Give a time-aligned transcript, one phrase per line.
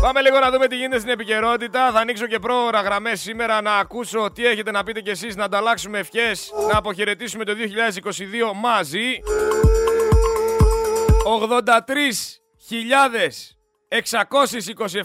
[0.00, 1.90] Πάμε λίγο να δούμε τι γίνεται στην επικαιρότητα.
[1.92, 5.44] Θα ανοίξω και πρόωρα γραμμές σήμερα να ακούσω τι έχετε να πείτε κι εσείς, να
[5.44, 9.20] ανταλλάξουμε ευχές, να αποχαιρετήσουμε το 2022 μαζί.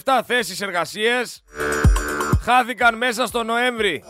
[0.04, 1.44] 83.627 θέσεις εργασίες
[2.42, 4.04] χάθηκαν μέσα στο Νοέμβρη.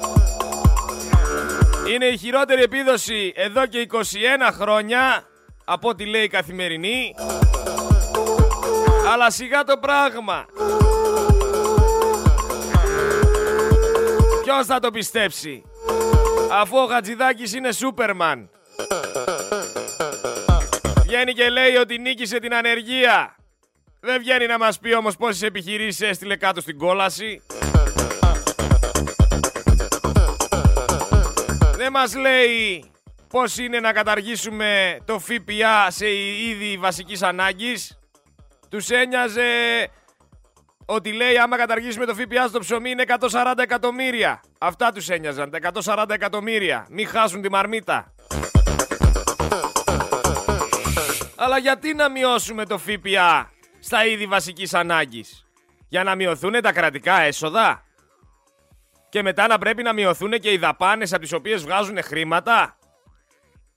[1.93, 3.97] Είναι η χειρότερη επίδοση εδώ και 21
[4.52, 5.23] χρόνια
[5.65, 7.15] από ό,τι λέει η καθημερινή.
[9.08, 10.46] Αλλά σιγά το πράγμα.
[14.44, 15.63] Ποιος θα το πιστέψει;
[16.52, 18.49] Αφού ο Χατζηδάκης είναι Σούπερμαν.
[21.04, 23.36] Βγαίνει και λέει ότι νίκησε την ανεργία.
[23.99, 27.41] Δεν βγαίνει να μας πει όμως πόσες επιχειρήσεις έστειλε κάτω στην κόλαση.
[31.76, 32.84] Δεν μας λέει
[33.30, 37.99] πώς είναι να καταργήσουμε το ΦΠΑ σε είδη βασικής ανάγκης.
[38.75, 39.43] Τους ένοιαζε
[40.85, 44.41] ότι λέει άμα καταργήσουμε το ΦΠΑ στο ψωμί είναι 140 εκατομμύρια.
[44.59, 46.87] Αυτά τους ένοιαζαν, τα 140 εκατομμύρια.
[46.90, 48.13] Μην χάσουν τη μαρμίτα.
[51.35, 55.45] Αλλά γιατί να μειώσουμε το ΦΠΑ στα είδη βασικής ανάγκης;
[55.87, 57.84] Για να μειωθούν τα κρατικά έσοδα;
[59.10, 62.77] Και μετά να πρέπει να μειωθούν και οι δαπάνες από τις οποίες βγάζουν χρήματα;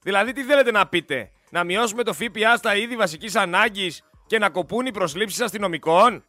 [0.03, 4.51] Δηλαδή τι θέλετε να πείτε; Να μειώσουμε το ΦΠΑ στα είδη βασικής ανάγκης; Και να
[4.51, 6.25] κοπούν οι προσλήψεις αστυνομικών.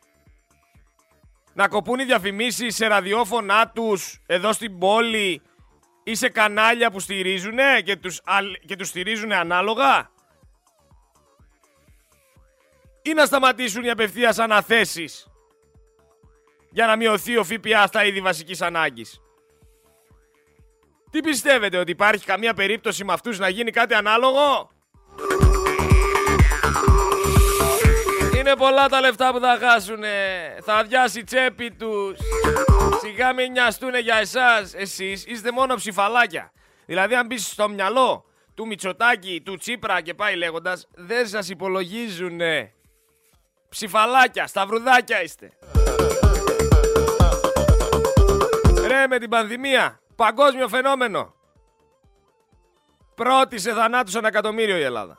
[1.53, 5.41] Να κοπούν οι διαφημίσεις σε ραδιόφωνά τους εδώ στην πόλη
[6.03, 8.21] ή σε κανάλια που στηρίζουνε και τους,
[8.65, 10.09] και τους στηρίζουν ανάλογα
[13.01, 15.27] ή να σταματήσουν οι απευθείας αναθέσεις
[16.71, 19.21] για να μειωθεί ο ΦΠΑ στα είδη βασικής ανάγκης.
[21.11, 24.69] Τι πιστεύετε, ότι υπάρχει καμία περίπτωση με αυτούς να γίνει κάτι ανάλογο;
[28.49, 30.09] Είναι πολλά τα λεφτά που θα χάσουνε.
[30.63, 32.17] Θα αδειάσει η τσέπη τους.
[33.01, 34.73] Σιγά μην νοιαστούνε για εσάς.
[34.73, 36.51] Εσείς είστε μόνο ψηφαλάκια.
[36.85, 42.73] Δηλαδή αν μπεις στο μυαλό του Μητσοτάκη, του Τσίπρα και πάει λέγοντας, δεν σας υπολογίζουνε.
[43.69, 45.51] Ψηφαλάκια, σταυρουδάκια είστε.
[48.87, 51.33] Ρε με την πανδημία, παγκόσμιο φαινόμενο.
[53.15, 55.15] Πρώτη σε θανάτους ένα εκατομμύριο η Ελλάδα.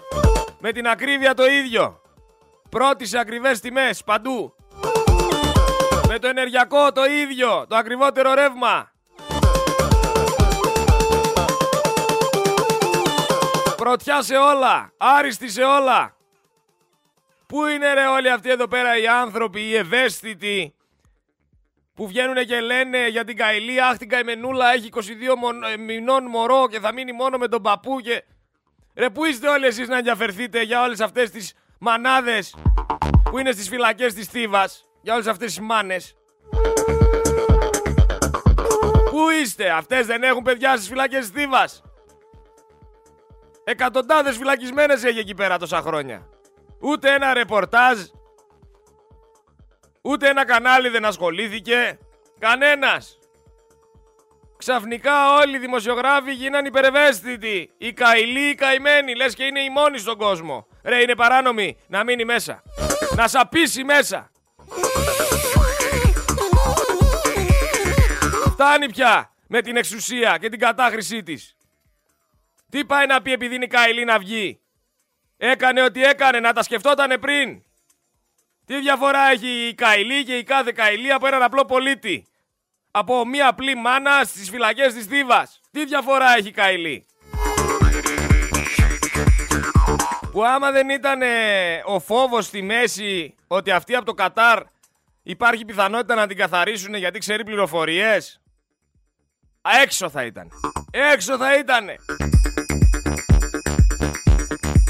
[0.60, 2.00] Με την ακρίβεια το ίδιο.
[2.70, 4.54] Πρώτη σε ακριβές τιμές παντού.
[6.08, 8.92] Με το ενεργειακό το ίδιο, το ακριβότερο ρεύμα.
[13.76, 16.16] Πρωτιά σε όλα, άριστη σε όλα.
[17.46, 20.74] Πού είναι ρε όλοι αυτοί εδώ πέρα οι άνθρωποι, οι ευαίσθητοι,
[21.94, 25.00] που βγαίνουν και λένε για την Καηλή, αχ την Καημενούλα έχει 22
[25.72, 28.24] ε, μηνών μωρό και θα μείνει μόνο με τον παππού και...
[28.94, 32.54] Ρε πού είστε όλοι εσείς να ενδιαφερθείτε για όλες αυτές τις μανάδες
[33.30, 36.14] που είναι στις φυλακές της Θήβας, για όλες αυτές τις μάνες.
[39.10, 41.82] Πού είστε, αυτές δεν έχουν παιδιά στις φυλακές της Θήβας;
[43.64, 46.28] Εκατοντάδες φυλακισμένες έχει εκεί πέρα τόσα χρόνια.
[46.80, 47.98] Ούτε ένα ρεπορτάζ.
[50.02, 51.98] Ούτε ένα κανάλι δεν ασχολήθηκε.
[52.38, 53.18] Κανένας.
[54.56, 57.70] Ξαφνικά όλοι οι δημοσιογράφοι γίναν υπερευαίσθητοι.
[57.78, 59.14] Οι καηλοί, οι καημένοι.
[59.14, 60.66] Λες και είναι οι μόνοι στον κόσμο.
[60.82, 62.62] Ρε είναι παράνομοι να μείνει μέσα.
[63.16, 64.30] Να σαπίσει μέσα.
[68.50, 71.56] Φτάνει πια με την εξουσία και την κατάχρησή της.
[72.70, 74.60] Τι πάει να πει επειδή είναι καηλή να βγει;
[75.36, 77.62] Έκανε ό,τι έκανε, να τα σκεφτότανε πριν.
[78.66, 82.26] Τι διαφορά έχει η Καηλή και η κάθε Καηλή από έναν απλό πολίτη;
[82.90, 85.60] Από μία απλή μάνα στις φυλακές της Θήβας.
[85.70, 87.06] Τι διαφορά έχει η Καηλή;
[90.40, 91.20] Που άμα δεν ήταν
[91.84, 94.62] ο φόβος στη μέση ότι αυτή από το Κατάρ
[95.22, 98.40] υπάρχει πιθανότητα να την καθαρίσουν γιατί ξέρει πληροφορίες.
[99.82, 100.50] Έξω θα ήταν.
[100.90, 101.94] Έξω θα ήτανε.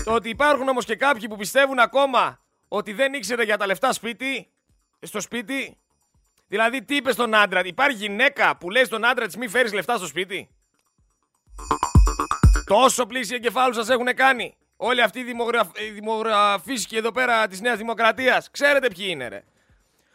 [0.05, 3.93] Το ότι υπάρχουν όμως και κάποιοι που πιστεύουν ακόμα ότι δεν ήξερε για τα λεφτά
[3.93, 4.49] σπίτι,
[5.01, 5.77] στο σπίτι.
[6.49, 9.97] Δηλαδή τι είπες στον άντρα, υπάρχει γυναίκα που λέει στον άντρα της μη φέρεις λεφτά
[9.97, 10.49] στο σπίτι.
[12.65, 14.55] Τόσο πλήση εγκεφάλου σας έχουν κάνει.
[14.83, 15.69] Όλοι αυτοί οι, δημογραφ...
[15.93, 18.51] δημογραφίσκοι εδώ πέρα της Νέας Δημοκρατίας.
[18.51, 19.45] Ξέρετε ποιοι είναι ρε.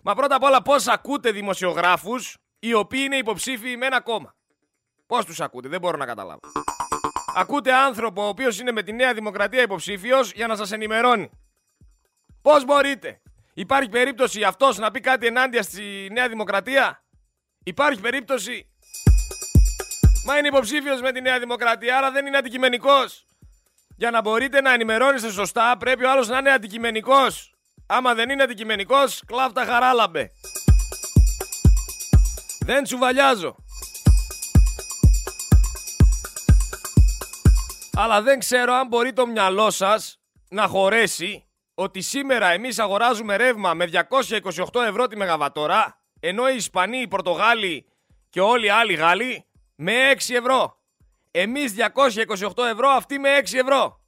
[0.02, 4.36] Μα πρώτα απ' όλα πώς ακούτε δημοσιογράφους οι οποίοι είναι υποψήφιοι με ένα κόμμα;
[5.08, 6.40] Πώς τους ακούτε, δεν μπορώ να καταλάβω.
[7.36, 11.30] Ακούτε άνθρωπο ο οποίος είναι με τη Νέα Δημοκρατία υποψήφιος για να σας ενημερώνει.
[12.42, 13.22] Πώς μπορείτε;
[13.54, 17.04] Υπάρχει περίπτωση αυτός να πει κάτι ενάντια στη Νέα Δημοκρατία;
[17.64, 18.70] Υπάρχει περίπτωση;
[20.26, 23.26] Μα είναι υποψήφιος με τη Νέα Δημοκρατία, άρα δεν είναι αντικειμενικός.
[23.98, 27.54] Για να μπορείτε να ενημερώνεστε σωστά, πρέπει ο άλλος να είναι αντικειμενικός.
[27.88, 30.32] Άμα δεν είναι αντικειμενικός, κλάφτα χαράλαμπε.
[32.60, 33.56] Δεν τσουβαλιάζω.
[37.98, 40.20] Αλλά δεν ξέρω αν μπορεί το μυαλό σας
[40.50, 43.90] να χωρέσει ότι σήμερα εμείς αγοράζουμε ρεύμα με
[44.74, 47.86] 228 ευρώ τη μεγαβατόρα ενώ οι Ισπανοί, οι Πορτογάλοι
[48.30, 49.46] και όλοι οι άλλοι Γάλλοι
[49.76, 50.80] με 6 ευρώ.
[51.38, 54.00] Εμείς 228 ευρώ, αυτοί με 6 ευρώ.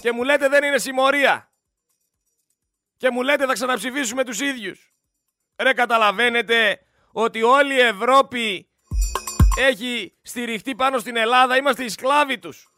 [0.00, 1.50] Και μου λέτε δεν είναι συμμορία.
[2.96, 4.92] Και μου λέτε θα ξαναψηφίσουμε τους ίδιους.
[5.56, 6.80] Ρε καταλαβαίνετε
[7.12, 8.68] ότι όλη η Ευρώπη
[9.58, 12.68] έχει στηριχτεί πάνω στην Ελλάδα, είμαστε οι σκλάβοι τους.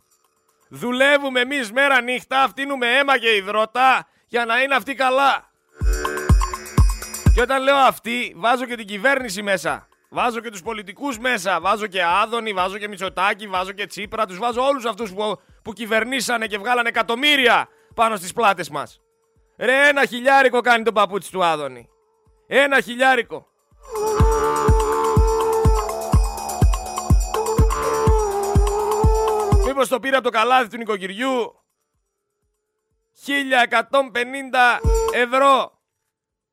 [0.69, 5.53] Δουλεύουμε εμείς μέρα νύχτα, φτύνουμε αίμα και υδρότα για να είναι αυτοί καλά.
[7.35, 9.89] Και όταν λέω αυτοί, βάζω και την κυβέρνηση μέσα.
[10.11, 11.61] Βάζω και τους πολιτικούς μέσα.
[11.61, 14.27] Βάζω και Άδωνη, βάζω και Μητσοτάκη, βάζω και Τσίπρα.
[14.27, 19.01] Τους βάζω όλους αυτούς που, που κυβερνήσανε και βγάλανε εκατομμύρια πάνω στις πλάτες μας.
[19.57, 21.89] Ρε ένα χιλιάρικο κάνει το παπούτσι του Άδωνη.
[22.47, 23.47] Ένα χιλιάρικο.
[29.67, 31.63] Μήπως το πήρα από το καλάθι του νοικοκυριού.
[33.27, 34.81] 1150
[35.13, 35.79] ευρώ.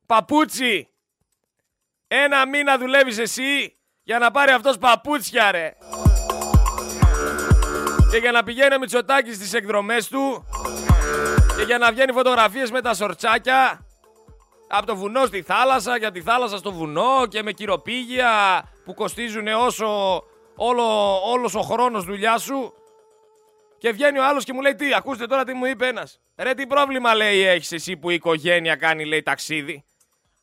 [0.05, 0.94] Παπούτσι.
[2.07, 3.73] Ένα μήνα δουλεύεις εσύ
[4.03, 5.73] για να πάρει αυτός παπούτσια ρε.
[8.11, 10.45] Και για να πηγαίνει ο Μητσοτάκης στις εκδρομές του
[11.57, 13.85] και για να βγαίνει φωτογραφίες με τα σορτσάκια
[14.67, 18.93] από το βουνό στη θάλασσα και από τη θάλασσα στο βουνό και με κυροπήγια που
[18.93, 20.23] κοστίζουν όσο
[20.55, 22.73] όλο, όλος ο χρόνος δουλειά σου
[23.77, 26.19] και βγαίνει ο άλλος και μου λέει τι, ακούστε τώρα τι μου είπε ένας.
[26.35, 29.83] Ρε τι πρόβλημα λέει έχεις εσύ που η οικογένεια κάνει λέει ταξίδι.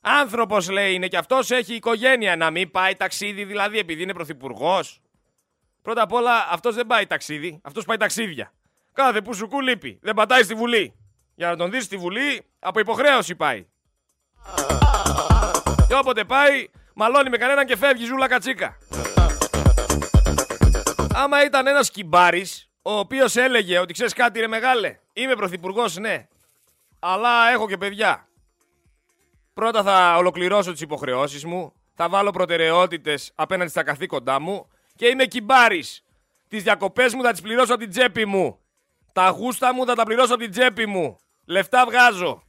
[0.05, 5.01] Άνθρωπος λέει είναι και αυτός έχει οικογένεια να μην πάει ταξίδι δηλαδή επειδή είναι πρωθυπουργός.
[5.83, 8.53] Πρώτα απ' όλα αυτός δεν πάει ταξίδι, αυτός πάει ταξίδια.
[8.93, 10.95] Κάθε που σου λείπει, δεν πατάει στη Βουλή.
[11.35, 13.67] Για να τον δεις στη Βουλή από υποχρέωση πάει.
[15.89, 18.77] Και όποτε πάει, μαλώνει με κανέναν και φεύγει ζούλα κατσίκα.
[21.15, 26.29] Άμα ήταν ένας κυμπάρης, ο οποίος έλεγε ότι ξέρεις κάτι ρε μεγάλε, είμαι πρωθυπουργός, ναι,
[26.99, 28.27] αλλά έχω και παιδιά.
[29.55, 35.25] Πρώτα θα ολοκληρώσω τις υποχρεώσεις μου, θα βάλω προτεραιότητες απέναντι στα καθήκοντά μου και είμαι
[35.25, 36.05] κυμπάρης.
[36.49, 38.59] Τις διακοπές μου θα τις πληρώσω από την τσέπη μου.
[39.13, 41.19] Τα γούστα μου θα τα πληρώσω από την τσέπη μου.
[41.45, 42.43] Λεφτά βγάζω.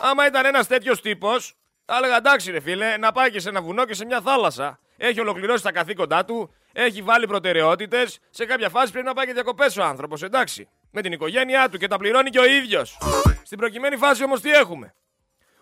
[0.00, 1.54] Άμα ήταν ένας τέτοιος τύπος,
[1.84, 4.78] θα έλεγα εντάξει ρε φίλε, να πάει και σε ένα βουνό και σε μια θάλασσα.
[4.96, 8.18] Έχει ολοκληρώσει τα καθήκοντά του, έχει βάλει προτεραιότητες.
[8.30, 10.68] Σε κάποια φάση πρέπει να πάει και διακοπές ο άνθρωπος, εντάξει.
[10.90, 12.98] Με την οικογένειά του και τα πληρώνει και ο ίδιος.
[13.42, 14.94] Στην προκειμένη φάση όμως τι έχουμε;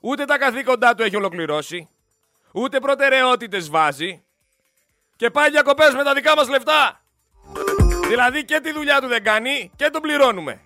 [0.07, 1.89] Ούτε τα καθήκοντά του έχει ολοκληρώσει,
[2.53, 4.25] ούτε προτεραιότητες βάζει
[5.17, 7.01] και πάει διακοπές με τα δικά μας λεφτά.
[8.09, 10.61] Δηλαδή και τη δουλειά του δεν κάνει και τον πληρώνουμε.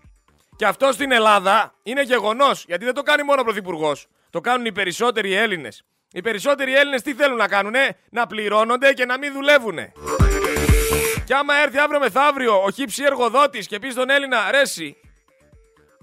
[0.57, 4.07] Και αυτό στην Ελλάδα είναι γεγονός, γιατί δεν το κάνει μόνο ο Πρωθυπουργός.
[4.31, 5.85] Το κάνουν οι περισσότεροι Έλληνες.
[6.13, 9.93] Οι περισσότεροι Έλληνες τι θέλουν να κάνουνε, να πληρώνονται και να μην δουλεύουνε.
[11.25, 14.97] Και άμα έρθει αύριο μεθαύριο ο χύψη εργοδότης και πει στον Έλληνα, ρέση,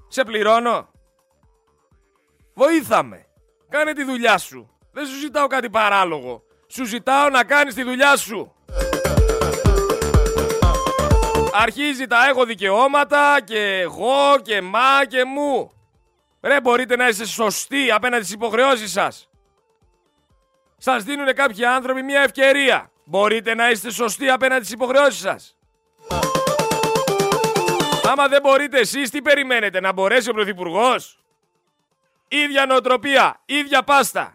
[0.08, 0.94] σε πληρώνω.
[2.58, 3.26] Βοήθαμε.
[3.70, 4.70] Κάνε τη δουλειά σου.
[4.92, 6.44] Δεν σου ζητάω κάτι παράλογο.
[6.68, 8.56] Σου ζητάω να κάνεις τη δουλειά σου.
[11.54, 15.72] Αρχίζει τα έχω δικαιώματα και εγώ και μα και μου.
[16.42, 19.30] Ρε μπορείτε να είστε σωστοί απέναντι στις υποχρεώσεις σας.
[20.78, 22.92] Σας δίνουν κάποιοι άνθρωποι μια ευκαιρία.
[23.06, 25.58] Μπορείτε να είστε σωστοί απέναντι στις υποχρεώσεις σας.
[28.12, 31.20] Άμα δεν μπορείτε εσείς, τι περιμένετε, να μπορέσει ο Πρωθυπουργός;
[32.44, 34.34] Ίδια νοοτροπία, ίδια πάστα.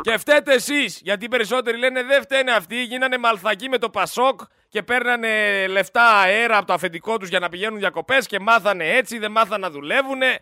[0.00, 4.40] Και φταίτε εσείς, γιατί οι περισσότεροι λένε δεν φταίνε αυτοί, γίνανε μαλθακοί με το Πασόκ
[4.68, 9.18] και παίρνανε λεφτά αέρα από το αφεντικό τους για να πηγαίνουν διακοπές και μάθανε έτσι,
[9.18, 10.38] δεν μάθανε να δουλεύουνε.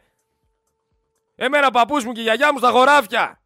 [1.36, 3.40] Εμένα παππούς μου και η γιαγιά μου στα χωράφια.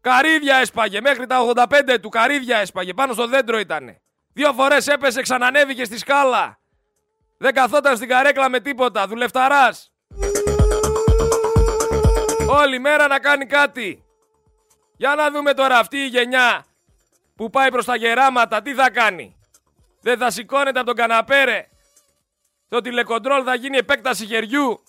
[0.00, 4.00] Καρύδια έσπαγε, μέχρι τα 85 του καρύδια έσπαγε, πάνω στο δέντρο ήτανε.
[4.32, 6.58] Δύο φορές έπεσε, ξανανέβηκε στη σκάλα.
[7.36, 9.92] Δεν καθόταν στην καρέκλα με τίποτα, δουλευταράς.
[12.48, 14.04] Όλη μέρα να κάνει κάτι.
[14.96, 16.64] Για να δούμε τώρα αυτή η γενιά
[17.36, 19.36] που πάει προς τα γεράματα, τι θα κάνει.
[20.00, 21.68] Δεν θα σηκώνεται από τον καναπέρε.
[22.68, 24.82] Το τηλεκοντρόλ θα γίνει επέκταση χεριού.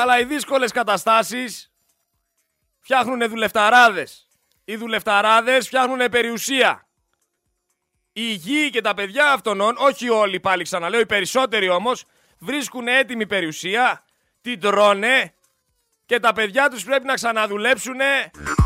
[0.00, 1.72] Αλλά οι δύσκολες καταστάσεις
[2.80, 4.23] φτιάχνουν δουλευταράδες.
[4.64, 6.86] Οι δουλευταράδες φτιάχνουν περιουσία.
[8.12, 12.04] Οι γη και τα παιδιά αυτών, όχι όλοι πάλι ξαναλέω, οι περισσότεροι όμως,
[12.38, 14.04] βρίσκουν έτοιμη περιουσία,
[14.40, 15.34] την τρώνε
[16.06, 17.96] και τα παιδιά τους πρέπει να ξαναδουλέψουν,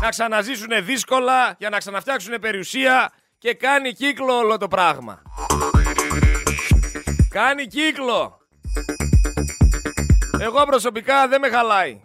[0.01, 5.21] να ξαναζήσουν δύσκολα για να ξαναφτιάξουν περιουσία και κάνει κύκλο όλο το πράγμα.
[7.29, 8.37] Κάνει κύκλο.
[10.39, 12.01] Εγώ προσωπικά δεν με χαλάει.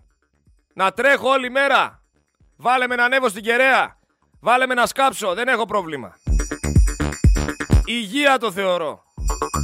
[0.75, 2.03] Να τρέχω όλη μέρα.
[2.56, 3.99] Βάλε με να ανέβω στην κεραία.
[4.40, 5.34] Βάλε με να σκάψω.
[5.34, 6.16] Δεν έχω πρόβλημα.
[7.84, 9.02] Υγεία το θεωρώ.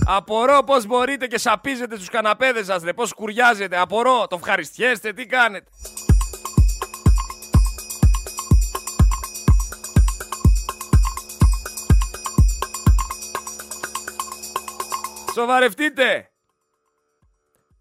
[0.06, 2.92] Απορώ πώς μπορείτε και σαπίζετε στους καναπέδες σας, ρε.
[2.92, 3.78] Πώς κουριάζετε.
[3.78, 4.26] Απορώ.
[4.26, 5.12] Το ευχαριστιέστε.
[5.12, 5.70] Τι κάνετε.
[15.34, 16.30] Σοβαρευτείτε.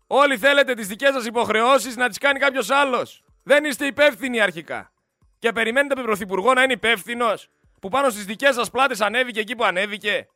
[0.07, 3.23] Όλοι θέλετε τις δικές σας υποχρεώσεις να τις κάνει κάποιος άλλος.
[3.43, 4.91] Δεν είστε υπεύθυνοι αρχικά.
[5.39, 7.50] Και περιμένετε από τον Πρωθυπουργό να είναι υπεύθυνος
[7.81, 10.27] που πάνω στις δικές σας πλάτες ανέβηκε εκεί που ανέβηκε.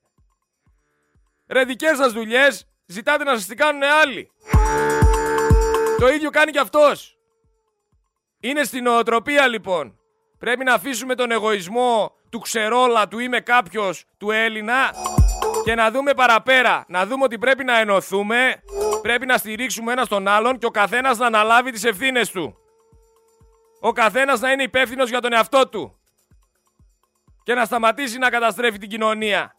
[1.47, 4.31] Ρε δικές σας δουλειές ζητάτε να σας τις κάνουν άλλοι.
[5.99, 7.17] Το ίδιο κάνει και αυτός.
[8.39, 9.97] Είναι στην νοοτροπία λοιπόν.
[10.39, 14.93] Πρέπει να αφήσουμε τον εγωισμό του ξερόλα, του είμαι κάποιος, του Έλληνα
[15.63, 16.85] και να δούμε παραπέρα.
[16.87, 18.63] Να δούμε ότι πρέπει να ενωθούμε,
[19.01, 22.57] πρέπει να στηρίξουμε ένα τον άλλον και ο καθένας να αναλάβει τις ευθύνες του.
[23.85, 25.99] Ο καθένας να είναι υπεύθυνος για τον εαυτό του.
[27.43, 29.55] Και να σταματήσει να καταστρέφει την κοινωνία.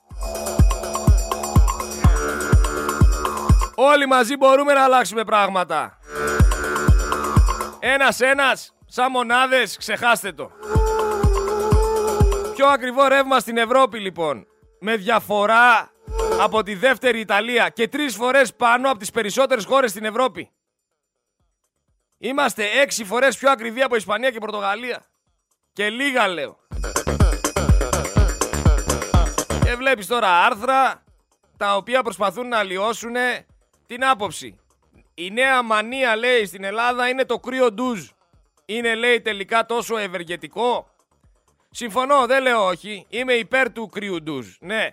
[3.74, 5.98] Όλοι μαζί μπορούμε να αλλάξουμε πράγματα.
[7.78, 10.50] Ένας-ένας, σαν μονάδες, ξεχάστε το.
[12.54, 14.46] Πιο ακριβό ρεύμα στην Ευρώπη λοιπόν.
[14.80, 15.90] Με διαφορά
[16.40, 20.50] από τη δεύτερη Ιταλία και τρεις φορές πάνω από τις περισσότερες χώρες στην Ευρώπη.
[22.18, 25.04] Είμαστε έξι φορές πιο ακριβοί από Ισπανία και Πορτογαλία.
[25.72, 26.58] Και λίγα λέω.
[29.64, 31.02] Και βλέπεις τώρα άρθρα
[31.56, 33.14] τα οποία προσπαθούν να αλλοιώσουν
[33.86, 34.58] την άποψη.
[35.14, 38.08] Η νέα μανία λέει στην Ελλάδα είναι το κρύο ντουζ.
[38.64, 40.88] Είναι λέει τελικά τόσο ευεργετικό.
[41.70, 43.06] Συμφωνώ, δεν λέω όχι.
[43.08, 44.56] Είμαι υπέρ του κρύου ντουζ.
[44.60, 44.88] Ναι,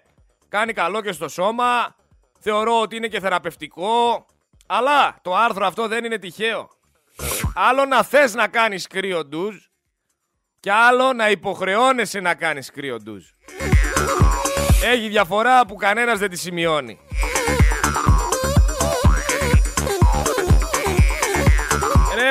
[0.50, 1.96] κάνει καλό και στο σώμα.
[2.40, 4.26] Θεωρώ ότι είναι και θεραπευτικό.
[4.68, 6.70] Αλλά το άρθρο αυτό δεν είναι τυχαίο.
[7.56, 9.56] Άλλο να θες να κάνεις κρύο ντουζ
[10.60, 13.24] και άλλο να υποχρεώνεσαι να κάνεις κρύο ντουζ.
[14.84, 17.00] Έχει διαφορά που κανένας δεν τη σημειώνει.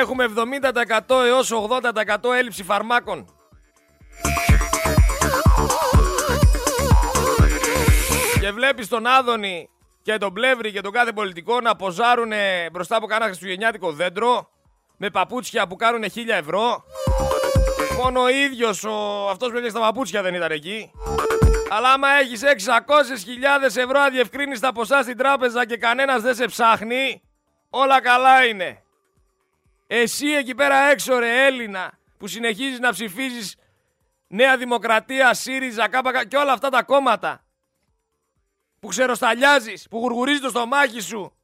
[0.01, 0.25] έχουμε
[1.07, 3.25] 70% έως 80% έλλειψη φαρμάκων.
[8.39, 9.69] Και βλέπεις τον Άδωνη
[10.01, 12.31] και τον Πλεύρη και τον κάθε πολιτικό να ποζάρουν
[12.71, 14.49] μπροστά από κάνα χριστουγεννιάτικο δέντρο
[15.03, 16.83] με παπούτσια που κάνουν 1000 ευρώ.
[17.97, 19.27] Μόνο ο ίδιος ο...
[19.29, 20.91] αυτός που έλεγε στα παπούτσια δεν ήταν εκεί.
[21.69, 27.21] Αλλά άμα έχεις 600.000 ευρώ αδιευκρίνηστα ποσά στην τράπεζα και κανένας δεν σε ψάχνει,
[27.69, 28.83] όλα καλά είναι.
[29.87, 33.55] Εσύ εκεί πέρα έξω ρε Έλληνα που συνεχίζεις να ψηφίζεις
[34.27, 37.45] Νέα Δημοκρατία, ΣΥΡΙΖΑ, ΚΑΠΑ και όλα αυτά τα κόμματα
[38.79, 41.35] που ξεροσταλιάζεις, που γουργουρίζεις το στομάχι σου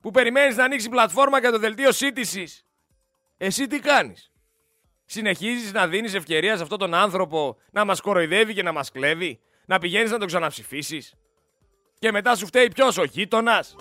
[0.00, 2.67] που περιμένεις να ανοίξει πλατφόρμα για το δελτίο σύντησης
[3.38, 4.30] εσύ τι κάνεις;
[5.04, 9.40] Συνεχίζεις να δίνεις ευκαιρία σε αυτόν τον άνθρωπο να μας κοροϊδεύει και να μας κλέβει;
[9.66, 11.14] Να πηγαίνεις να τον ξαναψηφίσεις;
[11.98, 13.76] Και μετά σου φταίει ποιος; Ο γείτονας;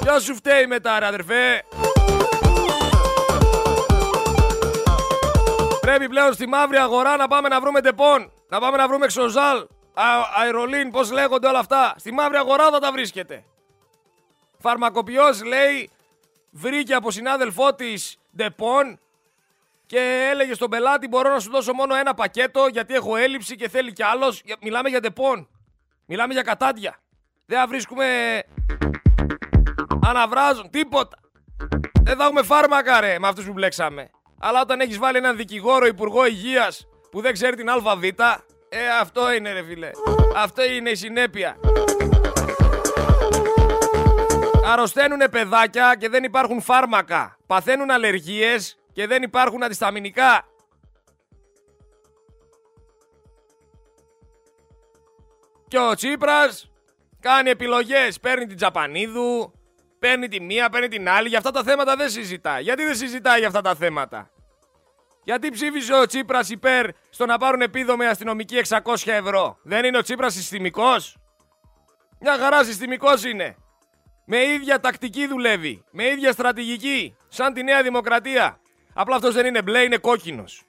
[0.00, 1.64] Ποιος σου φταίει μετά ρε αδερφέ;
[5.80, 8.32] Πρέπει πλέον στη μαύρη αγορά να πάμε να βρούμε Depon.
[8.48, 9.66] Να πάμε να βρούμε Xozal,
[10.36, 11.94] Aerolin, πώς λέγονται όλα αυτά.
[11.98, 13.44] Στη μαύρη αγορά θα τα βρίσκετε.
[14.58, 15.90] Φαρμακοποιός λέει
[16.52, 18.98] βρήκε από συνάδελφό της Depon
[19.86, 23.68] και έλεγε στον πελάτη μπορώ να σου δώσω μόνο ένα πακέτο γιατί έχω έλλειψη και
[23.68, 24.42] θέλει κι άλλος.
[24.60, 25.48] Μιλάμε για Depon.
[26.06, 26.98] Μιλάμε για κατάντια.
[27.46, 28.04] Δεν θα βρίσκουμε
[30.06, 31.18] αναβράζουν τίποτα.
[32.02, 34.10] Δεν θα έχουμε φάρμακα ρε με αυτούς που μπλέξαμε.
[34.40, 39.32] Αλλά όταν έχεις βάλει έναν δικηγόρο υπουργό υγείας που δεν ξέρει την ΑΒ, ε, αυτό
[39.32, 39.90] είναι ρε φίλε.
[40.36, 41.56] Αυτό είναι η συνέπεια.
[44.64, 47.38] Αρρωσταίνουν παιδάκια και δεν υπάρχουν φάρμακα.
[47.46, 50.46] Παθαίνουν αλλεργίες και δεν υπάρχουν αντισταμινικά.
[55.68, 56.70] Και ο Τσίπρας
[57.20, 58.20] κάνει επιλογές.
[58.20, 59.52] Παίρνει την Τζαπανίδου,
[59.98, 61.28] παίρνει τη μία, παίρνει την άλλη.
[61.28, 62.62] Για αυτά τα θέματα δεν συζητάει.
[62.62, 64.30] Γιατί δεν συζητάει για αυτά τα θέματα;
[65.24, 70.02] Γιατί ψήφισε ο Τσίπρας υπέρ στο να πάρουν επίδομε αστυνομικοί 600 ευρώ; Δεν είναι ο
[70.02, 71.16] Τσίπρας συστημικός;
[72.20, 73.56] Μια χαρά συστημικός είναι.
[74.24, 75.84] Με ίδια τακτική δουλεύει.
[75.90, 77.16] Με ίδια στρατηγική.
[77.28, 78.60] Σαν τη Νέα Δημοκρατία.
[78.94, 80.62] Απλά αυτός δεν είναι μπλε, είναι κόκκινος.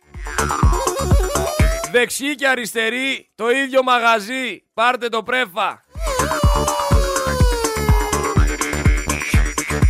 [1.92, 4.64] Δεξί και αριστερή, το ίδιο μαγαζί.
[4.74, 5.84] Πάρτε το πρέφα.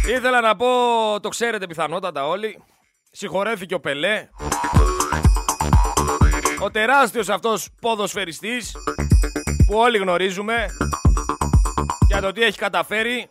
[0.08, 0.67] Ήθελα να πω,
[1.22, 2.63] το ξέρετε πιθανότατα όλοι,
[3.12, 4.29] συγχωρέθηκε ο Πελέ.
[6.60, 8.75] Ο τεράστιος αυτός ποδοσφαιριστής
[9.65, 10.65] που όλοι γνωρίζουμε
[12.08, 13.29] για το τι έχει καταφέρει.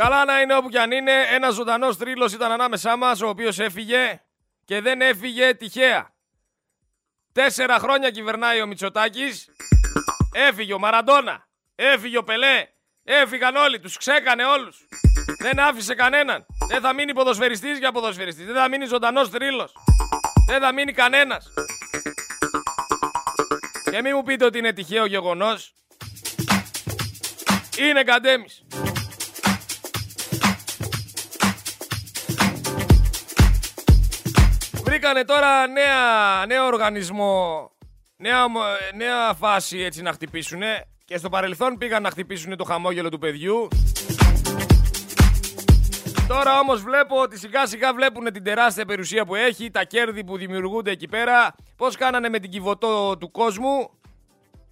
[0.00, 3.58] Καλά να είναι όπου κι αν είναι, ένας ζωντανός τρίλος ήταν ανάμεσά μας, ο οποίος
[3.58, 4.22] έφυγε
[4.64, 6.14] και δεν έφυγε τυχαία.
[7.32, 9.48] Τέσσερα χρόνια κυβερνάει ο Μητσοτάκης,
[10.32, 12.66] έφυγε ο Μαραντόνα, έφυγε ο Πελέ,
[13.04, 14.88] έφυγαν όλοι, τους ξέκανε όλους.
[15.38, 16.46] Δεν άφησε κανέναν.
[16.68, 19.72] Δεν θα μείνει ποδοσφαιριστής για ποδοσφαιριστής, δεν θα μείνει ζωντανός τρίλος.
[20.46, 21.52] Δεν θα μείνει κανένας.
[23.90, 25.74] Και μην μου πείτε ότι είναι τυχαίο γεγονός.
[27.78, 28.64] Είναι καντέμις.
[35.00, 37.70] Βρήκανε τώρα νέα, νέο οργανισμό,
[38.16, 38.46] νέα,
[38.94, 43.68] νέα φάση έτσι να χτυπήσουνε και στο παρελθόν πήγαν να χτυπήσουν το χαμόγελο του παιδιού.
[46.28, 50.36] Τώρα όμως βλέπω ότι σιγά σιγά βλέπουν την τεράστια περιουσία που έχει, τα κέρδη που
[50.36, 53.90] δημιουργούνται εκεί πέρα, πώς κάνανε με την κυβωτό του κόσμου;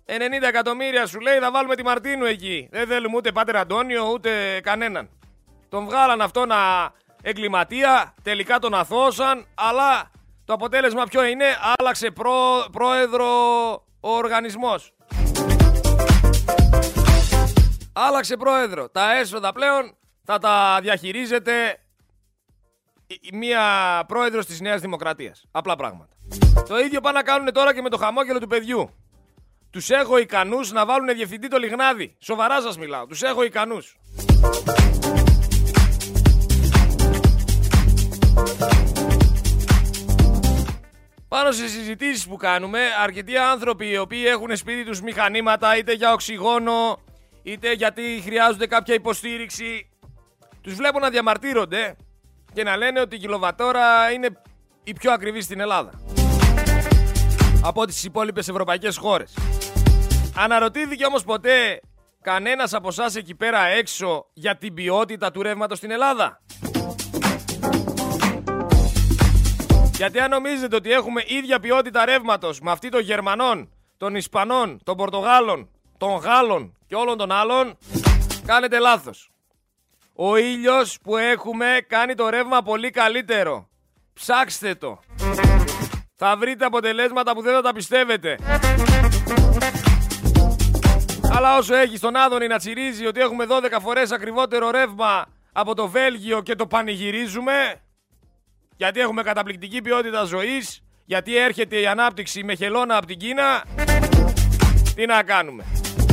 [0.06, 0.12] 90
[0.48, 2.68] εκατομμύρια σου λέει θα βάλουμε τη Μαρτίνου εκεί.
[2.70, 5.08] Δεν θέλουμε ούτε Πάτερ Αντώνιο ούτε κανέναν.
[5.68, 6.56] Τον βγάλαν αυτό να
[7.22, 10.10] εγκληματία, τελικά τον αθώσαν, αλλά
[10.48, 11.44] το αποτέλεσμα ποιο είναι,
[11.78, 12.12] άλλαξε
[12.72, 13.26] πρόεδρο
[14.00, 14.94] ο οργανισμός.
[17.92, 18.88] Άλλαξε πρόεδρο.
[18.88, 21.80] Τα έσοδα πλέον θα τα διαχειρίζεται
[23.32, 23.62] μία
[24.06, 25.44] πρόεδρος της Νέας Δημοκρατίας.
[25.50, 26.16] Απλά πράγματα.
[26.68, 28.90] Το ίδιο πάνε να κάνουν τώρα και με το χαμόγελο του παιδιού.
[29.70, 32.16] Τους έχω ικανούς να βάλουν διευθυντή το λιγνάδι.
[32.18, 33.06] Σοβαρά σας μιλάω.
[33.06, 33.96] Τους έχω ικανούς.
[41.28, 46.12] Πάνω σε συζητήσεις που κάνουμε, αρκετοί άνθρωποι οι οποίοι έχουν σπίτι τους μηχανήματα είτε για
[46.12, 46.98] οξυγόνο,
[47.42, 49.90] είτε γιατί χρειάζονται κάποια υποστήριξη,
[50.60, 51.96] τους βλέπω να διαμαρτύρονται
[52.52, 54.28] και να λένε ότι η κιλοβατόρα είναι
[54.84, 55.90] η πιο ακριβή στην Ελλάδα.
[57.62, 59.38] Από τις υπόλοιπες ευρωπαϊκές χώρες.
[60.36, 61.80] Αναρωτήθηκε όμως ποτέ
[62.22, 66.40] κανένας από εσάς εκεί πέρα έξω για την ποιότητα του ρεύματος στην Ελλάδα;
[69.98, 74.96] Γιατί αν νομίζετε ότι έχουμε ίδια ποιότητα ρεύματος με αυτή των Γερμανών, των Ισπανών, των
[74.96, 77.78] Πορτογάλων, των Γάλλων και όλων των άλλων,
[78.46, 79.30] κάνετε λάθος.
[80.14, 83.68] Ο ήλιος που έχουμε κάνει το ρεύμα πολύ καλύτερο.
[84.14, 85.00] Ψάξτε το.
[86.16, 88.38] Θα βρείτε αποτελέσματα που δεν θα τα πιστεύετε.
[91.32, 95.88] Αλλά όσο έχει τον Άδωνη να τσιρίζει ότι έχουμε 12 φορές ακριβότερο ρεύμα από το
[95.88, 97.82] Βέλγιο και το πανηγυρίζουμε,
[98.78, 103.64] γιατί έχουμε καταπληκτική ποιότητα ζωής, γιατί έρχεται η ανάπτυξη με χελώνα από την Κίνα,
[104.94, 105.64] τι να κάνουμε.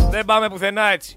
[0.10, 1.16] Δεν πάμε πουθενά έτσι.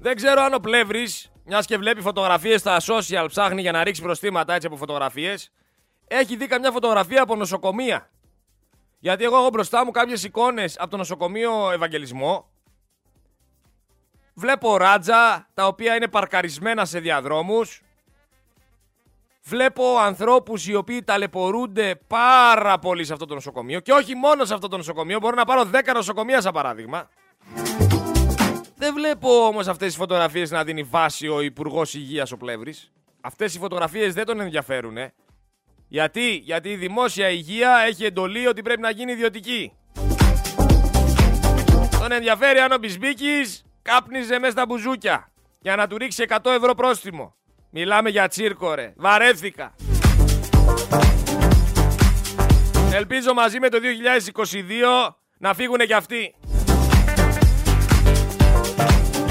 [0.00, 4.02] Δεν ξέρω αν ο Πλεύρης, μιας και βλέπει φωτογραφίες στα social, ψάχνει για να ρίξει
[4.02, 5.52] προστήματα έτσι από φωτογραφίες,
[6.06, 8.10] έχει δει καμιά φωτογραφία από νοσοκομεία.
[8.98, 12.50] Γιατί εγώ έχω μπροστά μου κάποιες εικόνες από το νοσοκομείο Ευαγγελισμό.
[14.34, 17.82] Βλέπω ράτζα τα οποία είναι παρκαρισμένα σε διαδρόμους.
[19.44, 23.80] Βλέπω ανθρώπους οι οποίοι ταλαιπωρούνται πάρα πολύ σε αυτό το νοσοκομείο.
[23.80, 27.08] Και όχι μόνο σε αυτό το νοσοκομείο, μπορώ να πάρω 10 νοσοκομεία σαν παράδειγμα.
[28.76, 32.92] Δεν βλέπω όμως αυτές τις φωτογραφίες να δίνει βάση ο Υπουργός Υγείας ο Πλεύρης.
[33.20, 34.96] Αυτές οι φωτογραφίες δεν τον ενδιαφέρουν.
[35.88, 39.72] Γιατί; Γιατί η δημόσια υγεία έχει εντολή ότι πρέπει να γίνει ιδιωτική.
[42.00, 46.74] Τον ενδιαφέρει αν ο Μπισμπίκης κάπνιζε μέσα στα μπουζούκια για να του ρίξει 100 ευρώ
[46.74, 47.34] πρόστιμο.
[47.74, 48.92] Μιλάμε για τσίρκο ρε.
[48.96, 49.74] Βαρέθηκα.
[52.92, 53.78] Ελπίζω μαζί με το
[55.08, 56.34] 2022 να φύγουν και αυτοί.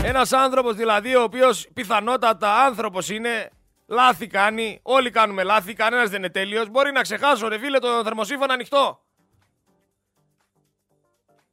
[0.03, 3.49] Ένας άνθρωπος δηλαδή ο οποίος πιθανότατα άνθρωπος είναι,
[3.87, 8.03] λάθη κάνει, όλοι κάνουμε λάθη, κανένας δεν είναι τέλειος, μπορεί να ξεχάσω ρε φίλε το
[8.03, 9.03] θερμοσύφωνο ανοιχτό.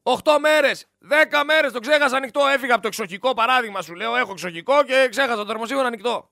[0.03, 4.33] 8 μέρες, 10 μέρες το ξέχασα ανοιχτό, έφυγα από το εξοχικό παράδειγμα σου λέω, έχω
[4.33, 6.31] εξοχικό και ξέχασα το θερμοσύφωνο ανοιχτό.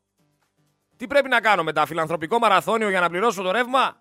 [0.96, 3.96] Τι πρέπει να κάνω μετά, φιλανθρωπικό μαραθώνιο για να πληρώσω το ρεύμα;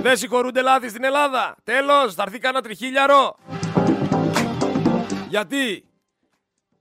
[0.00, 1.56] Δεν συγχωρούνται λάθη στην Ελλάδα.
[1.64, 3.36] Τέλος, θα έρθει κανένα τριχίλιαρο.
[5.28, 5.88] Γιατί;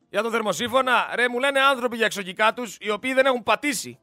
[0.09, 3.99] Για το θερμοσύφωνα, ρε μου λένε άνθρωποι για εξοχικά τους, οι οποίοι δεν έχουν πατήσει.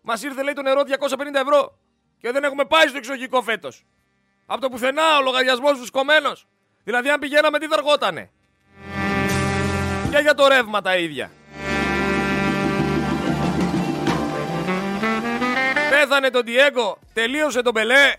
[0.00, 1.78] Μας ήρθε λέει το νερό 250 ευρώ
[2.18, 3.84] και δεν έχουμε πάει στο εξοχικό φέτος.
[4.46, 6.46] Από το πουθενά ο λογαριασμός τους κομμένος.
[6.84, 8.30] Δηλαδή αν πηγαίναμε τι θα αργότανε;
[10.10, 11.30] Και για το ρεύμα τα ίδια.
[16.08, 18.12] Πέθανε τον Διέγκο, τελείωσε τον Πελέ.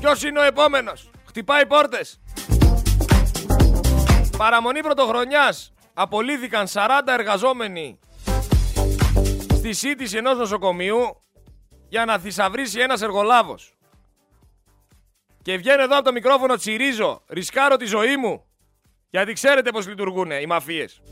[0.00, 2.20] Ποιος είναι ο επόμενος; Χτυπάει πόρτες.
[4.36, 5.72] Παραμονή πρωτοχρονιάς.
[5.94, 7.98] Απολύθηκαν 40 εργαζόμενοι
[9.54, 11.22] στη σύντηση ενός νοσοκομείου
[11.88, 13.74] για να θησαυρίσει ένας εργολάβος.
[15.42, 18.44] Και βγαίνω εδώ από το μικρόφωνο τσιρίζω, ρισκάρω τη ζωή μου,
[19.10, 21.02] γιατί ξέρετε πώς λειτουργούν οι μαφίες.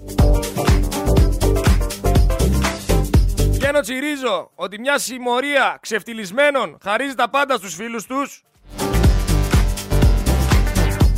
[3.59, 8.42] Βγαίνω τσιρίζω ότι μια συμμορία ξεφτυλισμένων χαρίζει τα πάντα στους φίλους τους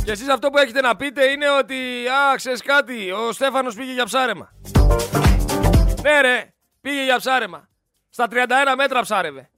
[0.03, 1.75] και εσείς αυτό που έχετε να πείτε είναι ότι
[2.07, 4.51] «Α, ξέρεις κάτι, ο Στέφανος πήγε για ψάρεμα».
[6.01, 7.69] Ναι ρε, πήγε για ψάρεμα.
[8.09, 8.35] Στα 31
[8.77, 9.49] μέτρα ψάρευε.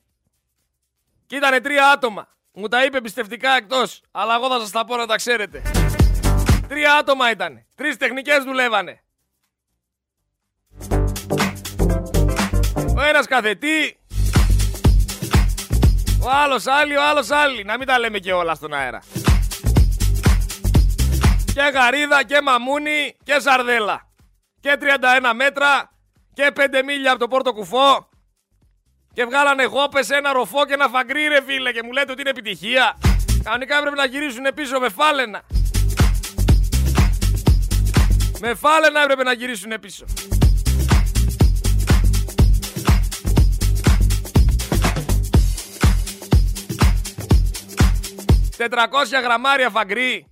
[1.26, 2.28] Και ήτανε τρία άτομα.
[2.54, 5.62] Μου τα είπε πιστευτικά εκτός, αλλά εγώ θα σας τα πω να τα ξέρετε.
[6.68, 7.66] Τρία άτομα ήταν.
[7.76, 9.03] Τρεις τεχνικές δουλεύανε.
[12.96, 13.98] Ο ένας καθετή.
[16.24, 17.64] Ο άλλος άλλη, ο άλλος άλλη.
[17.64, 19.02] Να μην τα λέμε και όλα στον αέρα.
[21.54, 24.08] Και γαρίδα και μαμούνι και σαρδέλα.
[24.60, 25.90] Και 31 μέτρα
[26.34, 28.10] και 5 μίλια από το πόρτο κουφό.
[29.14, 32.30] Και βγάλανε γόπες, ένα ροφό και ένα φαγκρί ρε φίλε και μου λέτε ότι είναι
[32.30, 32.98] επιτυχία.
[33.44, 35.42] Κανονικά έπρεπε να γυρίσουν πίσω με φάλαινα.
[38.40, 40.06] Με φάλαινα έπρεπε να γυρίσουν πίσω.
[48.70, 50.28] 400 γραμμάρια φαγκρί.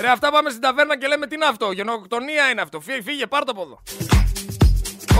[0.00, 1.72] Ρε αυτά πάμε στην ταβέρνα και λέμε τι είναι αυτό.
[1.72, 2.80] Γενοκτονία είναι αυτό.
[2.80, 3.82] Φύγε, φύγε πάρ' το από εδώ.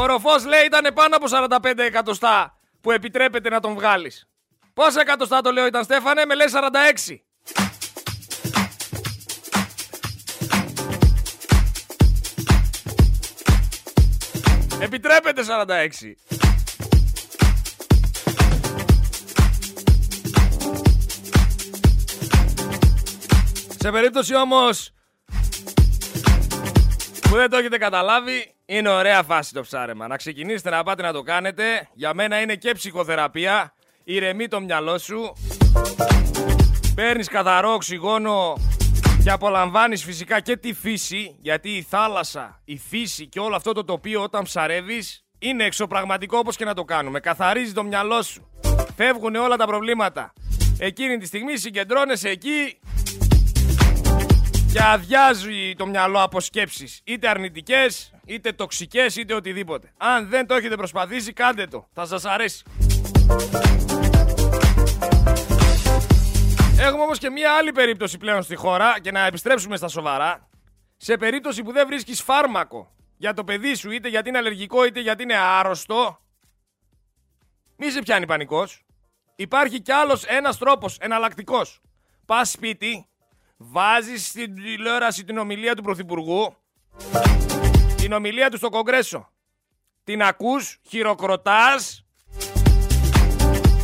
[0.00, 4.28] Ο ροφός λέει ήταν πάνω από 45 εκατοστά που επιτρέπεται να τον βγάλεις.
[4.74, 7.24] Πόσα εκατοστά το λέω ήταν Στέφανε, με λέει 46.
[14.80, 16.39] Επιτρέπεται 46.
[23.82, 24.90] Σε περίπτωση όμως
[27.20, 30.06] που δεν το έχετε καταλάβει, είναι ωραία φάση το ψάρεμα.
[30.06, 31.88] Να ξεκινήσετε να πάτε να το κάνετε.
[31.92, 33.74] Για μένα είναι και ψυχοθεραπεία.
[34.04, 35.32] Ηρεμεί το μυαλό σου.
[36.94, 38.54] Παίρνεις καθαρό οξυγόνο
[39.22, 41.36] και απολαμβάνεις φυσικά και τη φύση.
[41.40, 46.56] Γιατί η θάλασσα, η φύση και όλο αυτό το τοπίο όταν ψαρεύεις είναι εξωπραγματικό όπως
[46.56, 47.20] και να το κάνουμε.
[47.20, 48.50] Καθαρίζει το μυαλό σου.
[48.96, 50.32] Φεύγουν όλα τα προβλήματα.
[50.78, 52.78] Εκείνη τη στιγμή συγκεντρώνεσαι εκεί
[54.72, 59.92] και αδειάζει το μυαλό από σκέψεις είτε αρνητικές, είτε τοξικές, είτε οτιδήποτε.
[59.96, 61.88] Αν δεν το έχετε προσπαθήσει, κάντε το.
[61.92, 62.62] Θα σας αρέσει.
[66.78, 70.48] Έχουμε όμως και μία άλλη περίπτωση πλέον στη χώρα και να επιστρέψουμε στα σοβαρά.
[70.96, 75.00] Σε περίπτωση που δεν βρίσκεις φάρμακο για το παιδί σου, είτε γιατί είναι αλλεργικό είτε
[75.00, 76.18] γιατί είναι άρρωστο,
[77.76, 78.84] μη σε πιάνει πανικός.
[79.36, 81.80] Υπάρχει κι άλλος ένας τρόπος εναλλακτικός.
[82.26, 83.09] Πας σπίτι,
[83.62, 86.54] Βάζεις στην τηλεόραση την ομιλία του Πρωθυπουργού,
[87.96, 89.28] την ομιλία του στο Κογκρέσο.
[90.04, 92.04] Την ακούς, χειροκροτάς,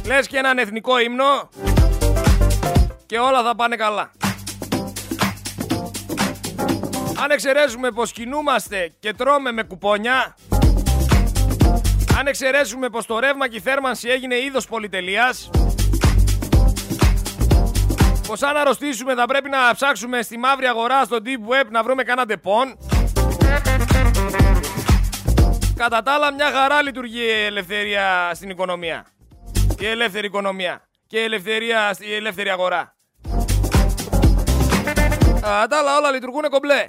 [0.06, 1.48] λες και έναν εθνικό ύμνο
[3.06, 4.10] και όλα θα πάνε καλά.
[7.22, 10.36] Αν εξαιρέσουμε πως κινούμαστε και τρώμε με κουπόνια,
[12.18, 15.50] αν εξαιρέσουμε πως το ρεύμα και η θέρμανση έγινε είδος πολυτελείας,
[18.26, 22.02] πως αν αρρωστήσουμε θα πρέπει να ψάξουμε στη μαύρη αγορά στο deep web να βρούμε
[22.02, 22.78] κανένα τεπών.
[25.76, 29.06] Κατά τα άλλα μια χαρά λειτουργεί η ελευθερία στην οικονομία.
[29.78, 30.88] Η ελεύθερη οικονομία.
[31.06, 32.96] Και η ελευθερία στη ελεύθερη αγορά.
[35.40, 36.88] Κατά τα άλλα όλα λειτουργούν κομπλέ.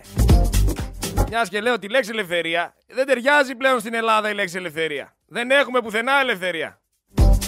[1.29, 5.15] Μιας και λέω τη λέξη ελευθερία, δεν ταιριάζει πλέον στην Ελλάδα η λέξη ελευθερία.
[5.27, 6.81] Δεν έχουμε πουθενά ελευθερία.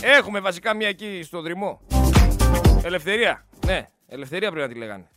[0.02, 1.82] Έχουμε βασικά μια εκεί στο δρυμό.
[2.84, 3.49] Ελευθερία.
[3.69, 5.10] Ναι, ελευθερία πρέπει να τη λέγανε.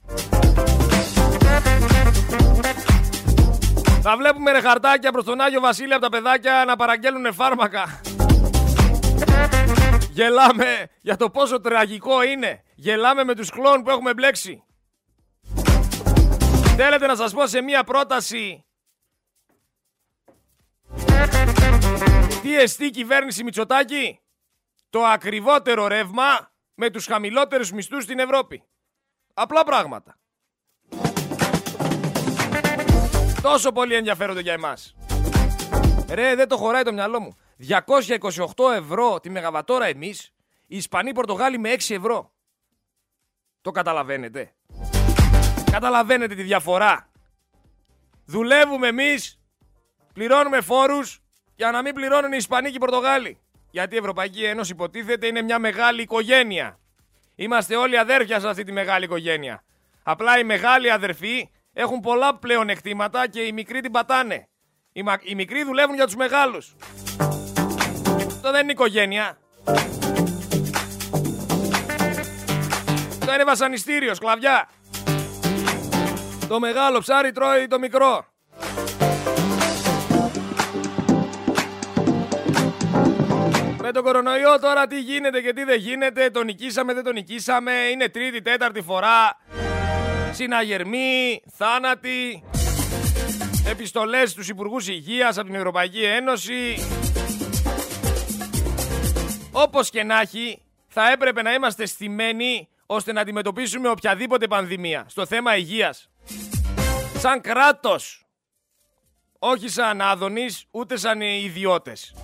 [4.02, 8.00] Θα βλέπουμε ρε χαρτάκια προς τον Άγιο Βασίλη από τα παιδάκια να παραγγέλνουν φάρμακα.
[10.10, 12.62] Γελάμε για το πόσο τραγικό είναι.
[12.74, 14.62] Γελάμε με τους κλόν που έχουμε μπλέξει.
[16.76, 18.64] Θέλετε να σας πω σε μία πρόταση
[22.42, 24.20] τι εστί κυβέρνηση Μητσοτάκη;
[24.90, 28.62] Το ακριβότερο ρεύμα με τους χαμηλότερους μισθούς στην Ευρώπη.
[29.34, 30.16] Απλά πράγματα.
[33.42, 34.94] Τόσο πολύ ενδιαφέρονται για εμάς.
[36.08, 37.36] Ρε, δεν το χωράει το μυαλό μου.
[37.56, 40.32] 228 ευρώ τη μεγαβατόρα εμείς,
[40.66, 42.32] οι Ισπανοί Πορτογάλοι με 6 ευρώ.
[43.60, 44.54] Το καταλαβαίνετε.
[45.70, 47.10] Καταλαβαίνετε τη διαφορά.
[48.24, 49.40] Δουλεύουμε εμείς,
[50.12, 51.22] πληρώνουμε φόρους
[51.54, 53.41] για να μην πληρώνουν οι Ισπανοί και οι Πορτογάλοι.
[53.72, 56.78] Γιατί η Ευρωπαϊκή Ένωση υποτίθεται είναι μια μεγάλη οικογένεια.
[57.34, 59.64] Είμαστε όλοι αδέρφια σε αυτή τη μεγάλη οικογένεια.
[60.02, 64.48] Απλά οι μεγάλοι αδερφοί έχουν πολλά πλέον εκτήματα και οι μικροί την πατάνε.
[64.92, 65.18] Οι, μα...
[65.22, 66.76] οι μικροί δουλεύουν για τους μεγάλους.
[68.26, 69.38] Αυτό δεν είναι οικογένεια.
[73.18, 74.68] Αυτό είναι βασανιστήριο, σκλαβιά.
[76.48, 78.31] Το μεγάλο ψάρι τρώει το μικρό.
[83.84, 87.72] Με τον κορονοϊό τώρα τι γίνεται και τι δεν γίνεται, το νικήσαμε, δεν το νικήσαμε,
[87.72, 89.38] είναι τρίτη, τέταρτη φορά.
[90.32, 92.44] Συναγερμοί, θάνατοι,
[93.68, 96.76] επιστολές στους Υπουργούς Υγείας από την Ευρωπαϊκή Ένωση.
[99.52, 105.26] Όπως και να έχει, θα έπρεπε να είμαστε στημένοι ώστε να αντιμετωπίσουμε οποιαδήποτε πανδημία στο
[105.26, 106.10] θέμα υγείας.
[107.18, 108.26] Σαν κράτος.
[109.38, 112.14] Όχι σαν άδωνης, ούτε σαν ιδιώτες.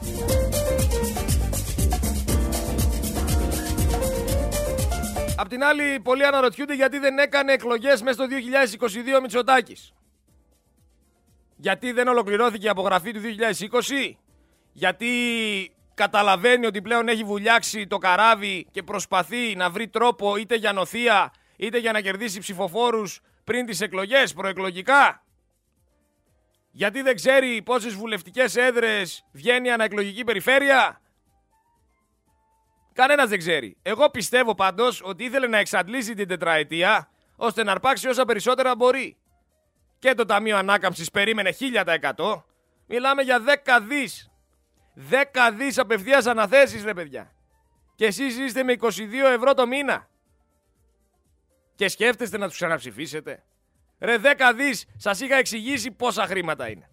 [5.40, 9.92] Απ' την άλλη, πολλοί αναρωτιούνται γιατί δεν έκανε εκλογές μέσα στο 2022 ο Μητσοτάκης.
[11.56, 14.16] Γιατί δεν ολοκληρώθηκε η απογραφή του 2020.
[14.72, 15.10] Γιατί
[15.94, 21.32] καταλαβαίνει ότι πλέον έχει βουλιάξει το καράβι και προσπαθεί να βρει τρόπο είτε για νοθεία
[21.56, 25.24] είτε για να κερδίσει ψηφοφόρους πριν τις εκλογές προεκλογικά.
[26.70, 31.00] Γιατί δεν ξέρει πόσες βουλευτικές έδρες βγαίνει αναεκλογική περιφέρεια.
[32.98, 33.76] Κανένας δεν ξέρει.
[33.82, 39.16] Εγώ πιστεύω πάντως ότι ήθελε να εξαντλήσει την τετραετία ώστε να αρπάξει όσα περισσότερα μπορεί.
[39.98, 42.44] Και το Ταμείο Ανάκαμψης περίμενε 1000%.
[42.86, 44.30] Μιλάμε για 10 δις
[45.10, 45.14] 10
[45.56, 47.32] δις απευθείας αναθέσεις ρε παιδιά.
[47.94, 50.08] Και εσείς είστε με 22 ευρώ το μήνα.
[51.74, 53.44] Και σκέφτεστε να τους ξαναψηφίσετε.
[53.98, 56.90] Ρε 10 δις σας είχα εξηγήσει πόσα χρήματα είναι.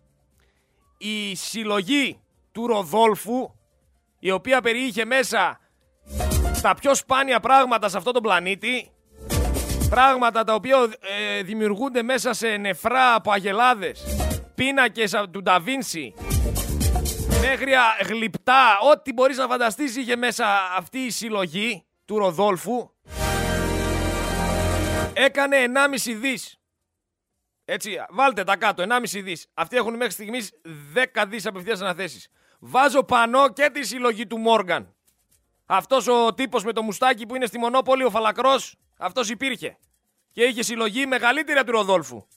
[0.98, 3.56] Η συλλογή του Ροδόλφου
[4.20, 5.60] η οποία περιείχε μέσα
[6.66, 8.92] τα πιο σπάνια πράγματα σε αυτό τον πλανήτη
[9.90, 14.04] πράγματα τα οποία ε, δημιουργούνται μέσα σε νεφρά από αγελάδες
[14.56, 16.14] πίνακες του Νταβίντσι
[17.42, 17.72] Μέχρι
[18.06, 20.46] γλυπτά, ό,τι μπορείς να φανταστείς είχε μέσα
[20.78, 22.90] αυτή η συλλογή του Ροδόλφου.
[25.14, 25.58] Έκανε
[26.06, 26.60] 1,5 δις.
[27.66, 29.48] Έτσι, βάλτε τα κάτω, 1,5 δις.
[29.54, 30.52] Αυτοί έχουν μέχρι στιγμής
[30.94, 32.28] 10 δις απευθείας αναθέσεις.
[32.60, 34.95] Βάζω πανώ και τη συλλογή του Μόργαν.
[35.66, 39.78] Αυτός ο τύπος με το μουστάκι που είναι στη Μονόπολη, ο Φαλακρός, αυτός υπήρχε.
[40.32, 42.28] Και είχε συλλογή μεγαλύτερη από του Ροδόλφου.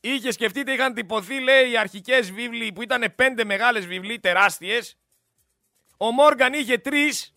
[0.00, 4.96] Είχε σκεφτείτε, είχαν τυπωθεί, λέει, οι αρχικές βίβλοι που ήταν πέντε μεγάλες βίβλοι, τεράστιες.
[5.96, 7.34] Ο Μόργαν είχε τρεις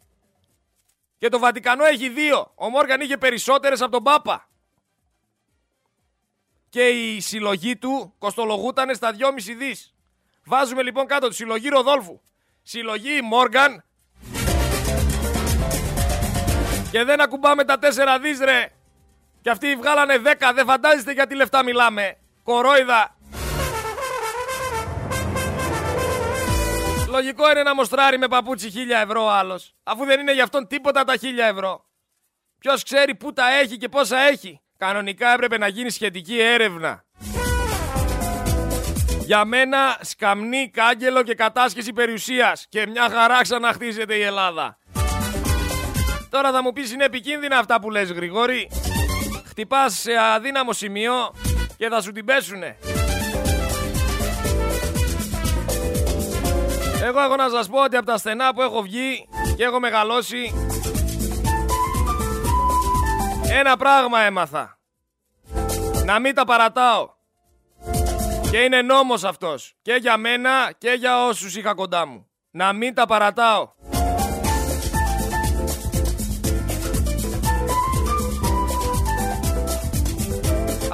[1.18, 2.52] και το Βατικανό έχει δύο.
[2.56, 4.50] Ο Μόργαν είχε περισσότερες από τον Πάπα.
[6.70, 9.94] Και η συλλογή του κοστολογούταν στα 2,5 δις.
[10.46, 12.22] Βάζουμε λοιπόν κάτω τη συλλογή Ροδόλφου.
[12.62, 13.84] Συλλογή Μόργαν.
[16.96, 18.68] Και δεν ακουμπάμε τα 4 δις ρε.
[19.42, 20.52] Και αυτοί βγάλανε 10.
[20.56, 22.18] Δεν φαντάζεστε για τι λεφτά μιλάμε.
[22.44, 23.18] Κορόιδα.
[27.10, 31.04] Λογικό είναι να μοστράρει με παπούτσι χίλια ευρώ άλλος, αφού δεν είναι για αυτόν τίποτα
[31.04, 31.86] τα χίλια ευρώ.
[32.60, 34.62] Ποιος ξέρει πού τα έχει και πόσα έχει.
[34.78, 37.06] Κανονικά έπρεπε να γίνει σχετική έρευνα.
[39.26, 44.78] Για μένα σκαμνή, κάγκελο και κατάσχεση περιουσίας και μια χαρά ξαναχτίζεται η Ελλάδα.
[46.30, 48.70] Τώρα θα μου πεις είναι επικίνδυνα αυτά που λες Γρηγόρη.
[49.48, 51.14] Χτυπάς σε αδύναμο σημείο
[51.78, 52.78] και θα σου την πέσουνε.
[57.04, 60.54] Εγώ έχω να σας πω ότι από τα στενά που έχω βγει και έχω μεγαλώσει
[63.52, 64.80] ένα πράγμα έμαθα.
[66.06, 67.10] Να μην τα παρατάω.
[68.52, 69.76] Και είναι νόμος αυτός.
[69.82, 72.30] Και για μένα και για όσους είχα κοντά μου.
[72.52, 73.74] Να μην τα παρατάω.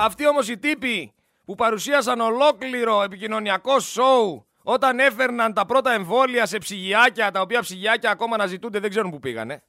[0.03, 1.13] Αυτοί όμως οι τύποι
[1.45, 8.11] που παρουσίασαν ολόκληρο επικοινωνιακό σοου όταν έφερναν τα πρώτα εμβόλια σε ψυγιάκια, τα οποία ψυγιάκια
[8.11, 9.63] ακόμα να ζητούνται δεν ξέρουν που πήγανε.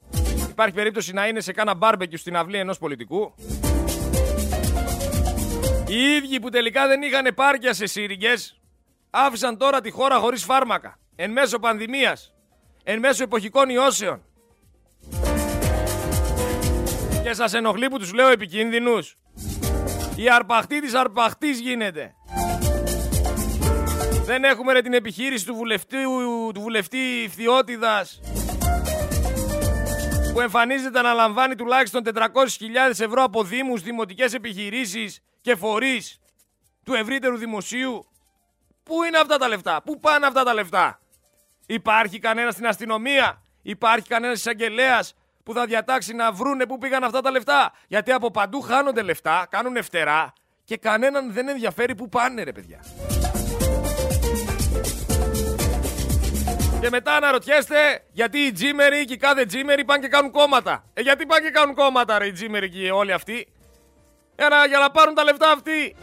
[0.51, 3.35] Υπάρχει περίπτωση να είναι σε κάνα μπάρμπεκιου στην αυλή ενός πολιτικού.
[5.89, 8.61] Οι ίδιοι που τελικά δεν είχαν επάρκεια σε σύριγγες
[9.11, 10.99] άφησαν τώρα τη χώρα χωρίς φάρμακα.
[11.17, 12.35] Εν μέσω πανδημίας.
[12.83, 14.23] Εν μέσω εποχικών ιώσεων.
[17.23, 19.17] Και σας ενοχλεί που τους λέω επικίνδυνους.
[20.23, 22.15] Η αρπαχτή της αρπαχτής γίνεται.
[24.25, 25.97] Δεν έχουμε ρε την επιχείρηση του βουλευτή,
[26.55, 28.21] του βουλευτή Φθιώτιδας
[30.33, 32.21] που εμφανίζεται να λαμβάνει τουλάχιστον 400.000
[32.99, 36.21] ευρώ από δήμους, δημοτικές επιχειρήσεις και φορείς
[36.85, 38.07] του ευρύτερου δημοσίου.
[38.83, 41.01] Πού είναι αυτά τα λεφτά, πού πάνε αυτά τα λεφτά;
[41.67, 47.21] Υπάρχει κανένας στην αστυνομία, υπάρχει κανένας εισαγγελέας; Που θα διατάξει να βρούνε πού πήγαν αυτά
[47.21, 47.73] τα λεφτά.
[47.89, 50.33] Γιατί από παντού χάνονται λεφτά, κάνουν φτερά
[50.65, 52.81] και κανέναν δεν ενδιαφέρει πού πάνε ρε παιδιά.
[56.81, 60.85] Και μετά αναρωτιέστε γιατί οι τζίμεροι και οι κάθε τζίμεροι πάνε και κάνουν κόμματα.
[60.95, 63.53] Ε, γιατί πάνε και κάνουν κόμματα ρε οι τζίμεροι και όλοι αυτοί.
[64.37, 65.97] Για να, για να πάρουν τα λεφτά αυτοί.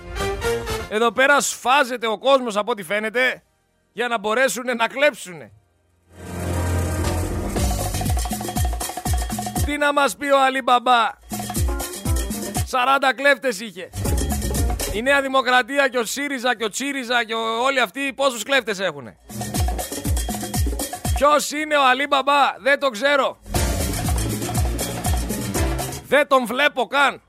[0.90, 3.44] Εδώ πέρα σφάζεται ο κόσμος από ό,τι φαίνεται
[3.92, 5.52] για να μπορέσουν να κλέψουν.
[9.70, 11.10] Τι να μας πει ο Αλή Μπαμπά.
[12.72, 13.90] 40 κλέφτες είχε.
[14.94, 19.18] Η Νέα Δημοκρατία και ο ΣΥΡΙΖΑ και ο Τσίριζα και όλοι αυτοί πόσους κλέφτες έχουνε.
[21.16, 23.40] Ποιος είναι ο Αλή Μπαμπά, δεν το ξέρω.
[26.08, 27.22] Δεν τον βλέπω καν.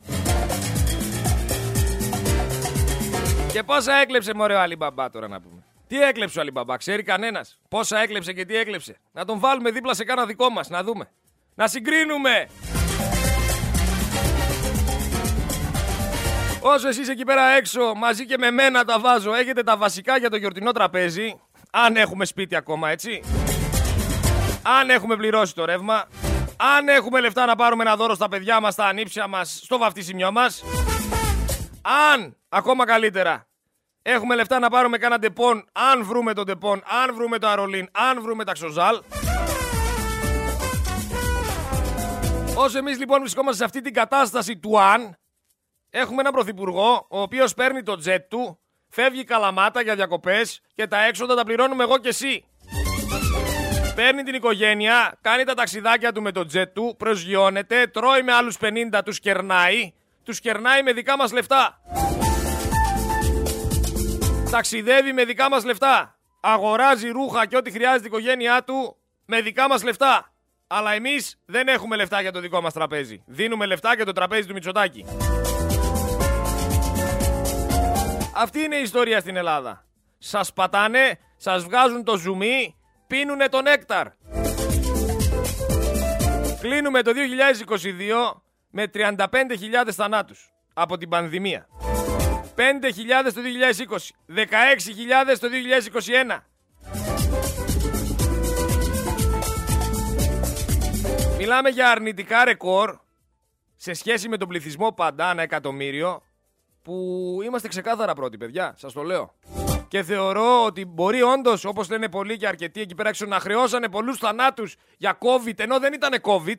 [3.53, 5.64] Και πόσα έκλεψε μωρέ ο Αλή Μπαμπά τώρα να πούμε.
[5.87, 9.70] Τι έκλεψε ο Αλή Μπαμπά, ξέρει κανένας; Πόσα έκλεψε και τι έκλεψε; Να τον βάλουμε
[9.70, 11.11] δίπλα σε κάνα δικό μας, να δούμε.
[11.60, 12.48] Να συγκρίνουμε.
[16.60, 20.30] Όσο εσείς εκεί πέρα έξω μαζί και με μένα τα βάζω έχετε τα βασικά για
[20.30, 21.40] το γιορτινό τραπέζι.
[21.70, 23.22] Αν έχουμε σπίτι ακόμα έτσι.
[24.80, 26.08] Αν έχουμε πληρώσει το ρεύμα.
[26.76, 30.32] Αν έχουμε λεφτά να πάρουμε ένα δώρο στα παιδιά μας, στα ανήψια μας, στο βαφτισιμιό
[30.32, 30.64] μας.
[32.12, 33.46] Αν, ακόμα καλύτερα,
[34.02, 38.22] έχουμε λεφτά να πάρουμε κάνα Depon, αν βρούμε το Depon, αν βρούμε το Aerolin, αν
[38.22, 39.00] βρούμε το Xozal
[42.56, 45.14] Όσο εμείς λοιπόν βρισκόμαστε σε αυτή την κατάσταση του αν
[45.90, 51.04] Έχουμε έναν πρωθυπουργό ο οποίος παίρνει το τζετ του, φεύγει καλαμάτα για διακοπές και τα
[51.04, 52.44] έξοδα τα πληρώνουμε εγώ και εσύ.
[53.94, 58.56] Παίρνει την οικογένεια, κάνει τα ταξιδάκια του με το τζετ του, προσγειώνεται, τρώει με άλλους
[58.60, 59.92] 50, τους κερνάει,
[60.24, 61.80] τους κερνάει με δικά μας λεφτά.
[64.50, 66.18] Ταξιδεύει με δικά μας λεφτά.
[66.40, 70.29] Αγοράζει ρούχα και ό,τι χρειάζεται η οικογένειά του με δικά μας λεφτά.
[70.72, 73.22] Αλλά εμείς δεν έχουμε λεφτά για το δικό μας τραπέζι.
[73.26, 75.04] Δίνουμε λεφτά για το τραπέζι του Μητσοτάκη.
[78.37, 79.85] Αυτή είναι η ιστορία στην Ελλάδα.
[80.18, 84.06] Σας πατάνε, σας βγάζουν το ζουμί, πίνουνε τον έκταρ.
[86.61, 89.16] Κλείνουμε το 2022 με 35.000
[89.92, 91.66] θανάτους από την πανδημία.
[92.56, 96.44] 5.000 το 2020, 16.000 το 2021.
[101.40, 102.98] Μιλάμε για αρνητικά ρεκόρ
[103.76, 106.22] σε σχέση με τον πληθυσμό παντά ένα εκατομμύριο
[106.83, 106.94] που
[107.44, 108.74] είμαστε ξεκάθαρα πρώτοι, παιδιά.
[108.76, 109.35] Σας το λέω.
[109.88, 113.88] Και θεωρώ ότι μπορεί όντως, όπως λένε πολλοί και αρκετοί εκεί πέρα έξω, να χρεώσανε
[113.88, 116.59] πολλούς θανάτους για COVID, ενώ δεν ήταν COVID.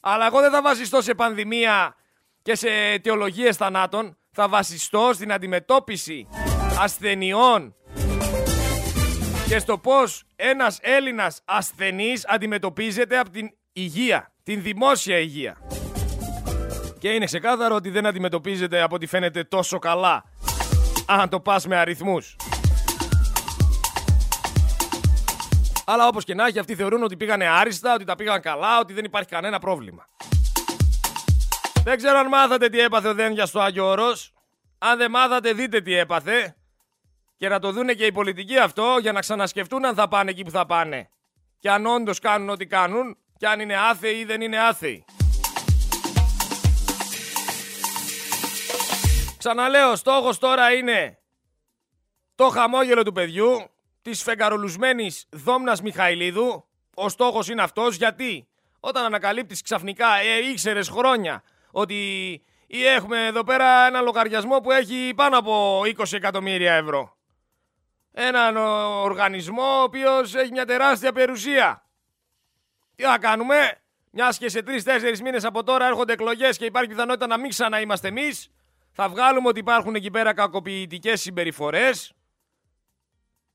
[0.00, 1.94] Αλλά εγώ δεν θα βασιστώ σε πανδημία
[2.42, 4.16] και σε αιτιολογίες θανάτων.
[4.30, 6.28] Θα βασιστώ στην αντιμετώπιση
[6.80, 7.74] ασθενειών
[9.50, 15.56] και στο πώς ένας Έλληνας ασθενής αντιμετωπίζεται από την υγεία, την δημόσια υγεία.
[16.98, 20.24] Και είναι ξεκάθαρο ότι δεν αντιμετωπίζεται από ό,τι φαίνεται τόσο καλά.
[21.06, 22.36] Αν το πας με αριθμούς.
[25.86, 28.92] Αλλά όπως και να έχει, αυτοί θεωρούν ότι πήγανε άριστα, ότι τα πήγαν καλά, ότι
[28.92, 30.08] δεν υπάρχει κανένα πρόβλημα.
[31.84, 34.32] Δεν ξέρω αν μάθατε τι έπαθε ο Δένδια στο Άγιο Όρος.
[34.78, 36.56] Αν δεν μάθατε, δείτε τι έπαθε.
[37.36, 40.44] Και να το δούνε και οι πολιτικοί αυτό για να ξανασκεφτούν αν θα πάνε εκεί
[40.44, 41.10] που θα πάνε.
[41.58, 45.04] Και αν όντως κάνουν ό,τι κάνουν, και αν είναι άθεοι ή δεν είναι άθεοι.
[49.38, 51.18] Ξαναλέω, στόχος τώρα είναι
[52.34, 53.70] το χαμόγελο του παιδιού,
[54.02, 56.68] της φεγγαρολουσμένης Δόμνας Μιχαηλίδου.
[56.94, 58.48] Ο στόχος είναι αυτός γιατί
[58.80, 61.94] όταν ανακαλύπτεις ξαφνικά, ε, ήξερες χρόνια ότι
[62.66, 67.16] ή έχουμε εδώ πέρα ένα λογαριασμό που έχει πάνω από 20 εκατομμύρια ευρώ.
[68.12, 68.56] Έναν
[69.02, 71.84] οργανισμό ο οποίος έχει μια τεράστια περιουσία.
[73.00, 77.26] Τι θα κάνουμε, μιας και σε τρει-τέσσερι μήνες από τώρα έρχονται εκλογές και υπάρχει πιθανότητα
[77.26, 78.50] να μην ξαναείμαστε εμείς,
[78.92, 82.12] θα βγάλουμε ότι υπάρχουν εκεί πέρα κακοποιητικές συμπεριφορές.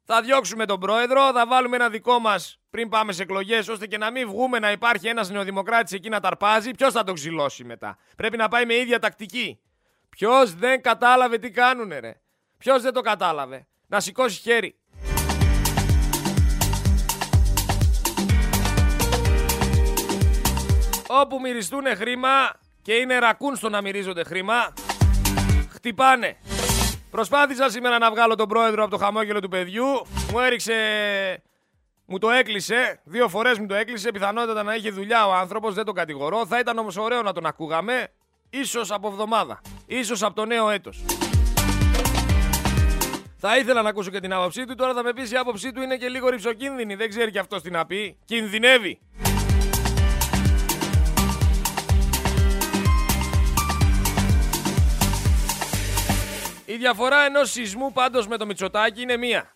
[0.04, 3.98] Θα διώξουμε τον πρόεδρο, θα βάλουμε ένα δικό μας πριν πάμε σε εκλογές, ώστε και
[3.98, 6.72] να μην βγούμε να υπάρχει ένας νεοδημοκράτης εκεί να ταρπάζει.
[6.72, 9.60] Ποιος θα τον ξυλώσει μετά; Πρέπει να πάει με ίδια τακτική.
[10.10, 12.22] Ποιος δεν κατάλαβε τι κάνουνε, ρε.
[12.58, 13.68] Ποιος δεν το κατάλαβε.
[13.88, 14.80] Να σηκώσει χέρι.
[21.08, 22.30] Όπου μυριστούν χρήμα
[22.82, 24.74] και είναι ρακούν στο να μυρίζονται χρήμα,
[25.74, 26.38] χτυπάνε.
[27.12, 29.86] Προσπάθησα σήμερα να βγάλω τον πρόεδρο από το χαμόγελο του παιδιού.
[30.32, 30.74] Μου έριξε.
[32.06, 33.02] Μου το έκλεισε.
[33.04, 34.12] Δύο φορές μου το έκλεισε.
[34.12, 35.74] Πιθανότατα να είχε δουλειά ο άνθρωπος.
[35.74, 36.46] Δεν τον κατηγορώ.
[36.46, 38.08] Θα ήταν όμως ωραίο να τον ακούγαμε.
[38.50, 39.62] Ίσως από εβδομάδα.
[39.86, 41.04] Ίσως από το νέο έτος.
[43.38, 44.76] Θα ήθελα να ακούσω και την άποψή του.
[44.76, 46.96] Τώρα θα με πει η άποψή του είναι και λίγο ρηψοκίνδυνη.
[46.96, 48.18] Δεν ξέρει και αυτός τι να πει.
[48.26, 49.00] Κινδυνεύει.
[56.76, 59.54] Η διαφορά ενός σεισμού πάντως με το Μητσοτάκι είναι μία.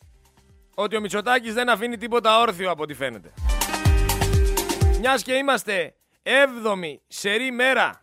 [0.76, 3.34] Ότι ο Μητσοτάκης δεν αφήνει τίποτα όρθιο από ό,τι φαίνεται.
[4.99, 8.01] Μιας και είμαστε 7η σερή μέρα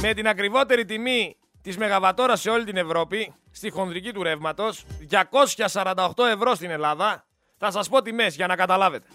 [0.00, 4.84] με την ακριβότερη τιμή της μεγαβατόρας σε όλη την Ευρώπη, στη χονδρική του ρεύματος,
[5.66, 7.26] 248 ευρώ στην Ελλάδα.
[7.58, 9.06] Θα σας πω τιμές για να καταλάβετε.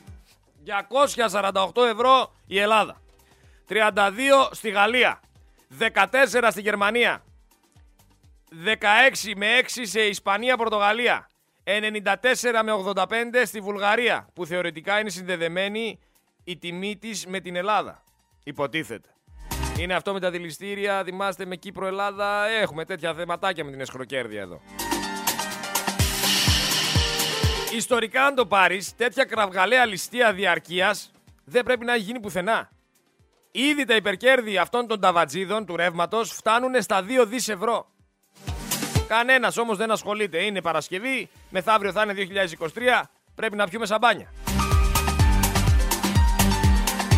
[0.63, 3.01] 248 ευρώ η Ελλάδα.
[3.67, 5.19] 32 στη Γαλλία.
[5.67, 7.23] 14 στη Γερμανία.
[8.51, 11.27] 16 με 6 σε Ισπανία, Πορτογαλία.
[11.63, 13.05] 94 με 85
[13.45, 15.99] στη Βουλγαρία, που θεωρητικά είναι συνδεδεμένη
[16.43, 18.03] η τιμή της με την Ελλάδα.
[18.43, 19.09] Υποτίθεται.
[19.79, 24.61] Είναι αυτό με τα δηληστήρια, θυμάστε με Κύπρο-Ελλάδα, έχουμε τέτοια θεματάκια με την εσχροκέρδεια εδώ.
[27.75, 31.11] Ιστορικά αν το πάρεις, τέτοια κραυγαλαία ληστεία διαρκείας
[31.43, 32.69] δεν πρέπει να έχει γίνει πουθενά.
[33.51, 37.90] Ήδη τα υπερκέρδη αυτών των ταβατζίδων του ρεύματος φτάνουν στα 2 δις ευρώ.
[39.11, 40.43] Κανένας όμως δεν ασχολείται.
[40.43, 43.01] Είναι Παρασκευή, μεθαύριο θα είναι 2023,
[43.35, 44.33] πρέπει να πιούμε σαμπάνια.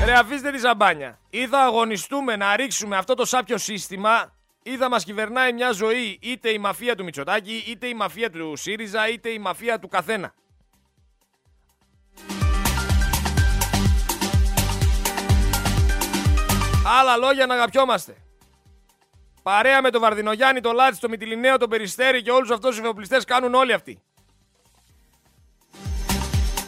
[0.05, 1.19] Ρε αφήστε τη σαμπάνια.
[1.29, 4.33] Ή θα αγωνιστούμε να ρίξουμε αυτό το σάπιο σύστημα
[4.63, 8.55] ή θα μας κυβερνάει μια ζωή είτε η μαφία του Μητσοτάκη, είτε η μαφία του
[8.55, 10.33] ΣΥΡΙΖΑ, είτε η μαφία του καθένα.
[16.99, 18.15] Άλλα λόγια να αγαπιόμαστε.
[19.43, 23.25] Παρέα με τον Βαρδινογιάννη, τον Λάτσι, τον Μητυλινέο, τον Περιστέρη και όλους αυτούς τους εφοπλιστές
[23.25, 24.01] κάνουν όλοι αυτοί.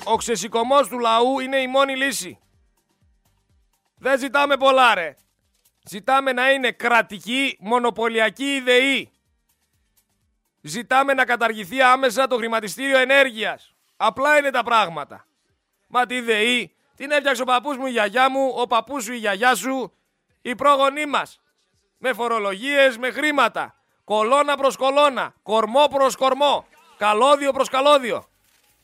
[0.03, 2.39] Ο ξεσηκωμός του λαού είναι η μόνη λύση.
[3.97, 5.15] Δεν ζητάμε πολλά ρε.
[5.83, 9.11] Ζητάμε να είναι κρατική, μονοπωλιακή ιδεή.
[10.61, 13.73] Ζητάμε να καταργηθεί άμεσα το χρηματιστήριο ενέργειας.
[13.97, 15.25] Απλά είναι τα πράγματα.
[15.87, 19.17] Μα τη ιδεή την έφτιαξε ο παππούς μου η γιαγιά μου, ο παππούς σου η
[19.17, 19.93] γιαγιά σου,
[20.41, 21.39] οι πρόγονοί μας.
[22.07, 23.75] Με φορολογίες, με χρήματα.
[24.03, 26.65] Κολόνα προς κολόνα, κορμό προς κορμό,
[26.97, 28.25] καλώδιο προς καλώδιο.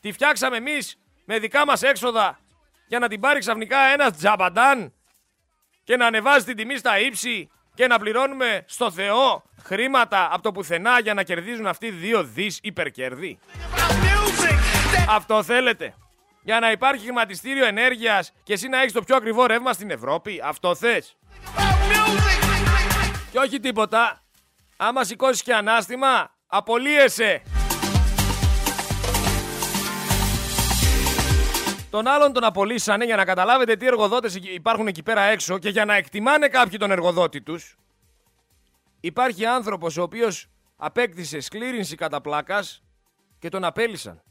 [0.00, 2.38] Τη φτιάξαμε εμείς με δικά μας έξοδα
[2.86, 4.92] για να την πάρει ξαφνικά ένας τζαμπαντάν
[5.84, 10.52] και να ανεβάζει την τιμή στα ύψη και να πληρώνουμε στο Θεό χρήματα από το
[10.52, 13.38] πουθενά για να κερδίζουν αυτοί δύο δις υπερκέρδη.
[15.08, 15.94] Αυτό θέλετε.
[16.42, 20.40] Για να υπάρχει χρηματιστήριο ενέργειας και εσύ να έχεις το πιο ακριβό ρεύμα στην Ευρώπη.
[20.44, 21.16] Αυτό θες.
[23.32, 24.22] Και όχι τίποτα.
[24.76, 27.42] Άμα σηκώσεις και ανάστημα, απολύεσαι.
[31.90, 35.84] Τον άλλον τον απολύσανε για να καταλάβετε τι εργοδότες υπάρχουν εκεί πέρα έξω και για
[35.84, 37.76] να εκτιμάνε κάποιοι τον εργοδότη τους.
[39.00, 42.82] Υπάρχει άνθρωπος ο οποίος απέκτησε σκλήρινση κατά πλάκας
[43.38, 44.22] και τον απέλησαν.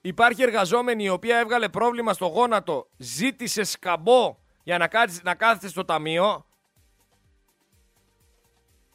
[0.00, 5.68] Υπάρχει εργαζόμενη η οποία έβγαλε πρόβλημα στο γόνατο, ζήτησε σκαμπό για να, κάτσει, να κάθεται
[5.68, 6.46] στο ταμείο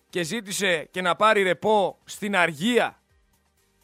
[0.09, 3.01] και ζήτησε και να πάρει ρεπό στην Αργία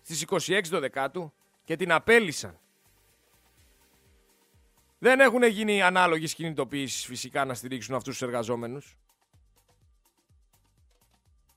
[0.02, 2.60] στις 26 Δεκάτου και την απέλησαν.
[5.00, 8.98] Δεν έχουν γίνει ανάλογες κινητοποιήσεις φυσικά να στηρίξουν αυτούς τους εργαζόμενους.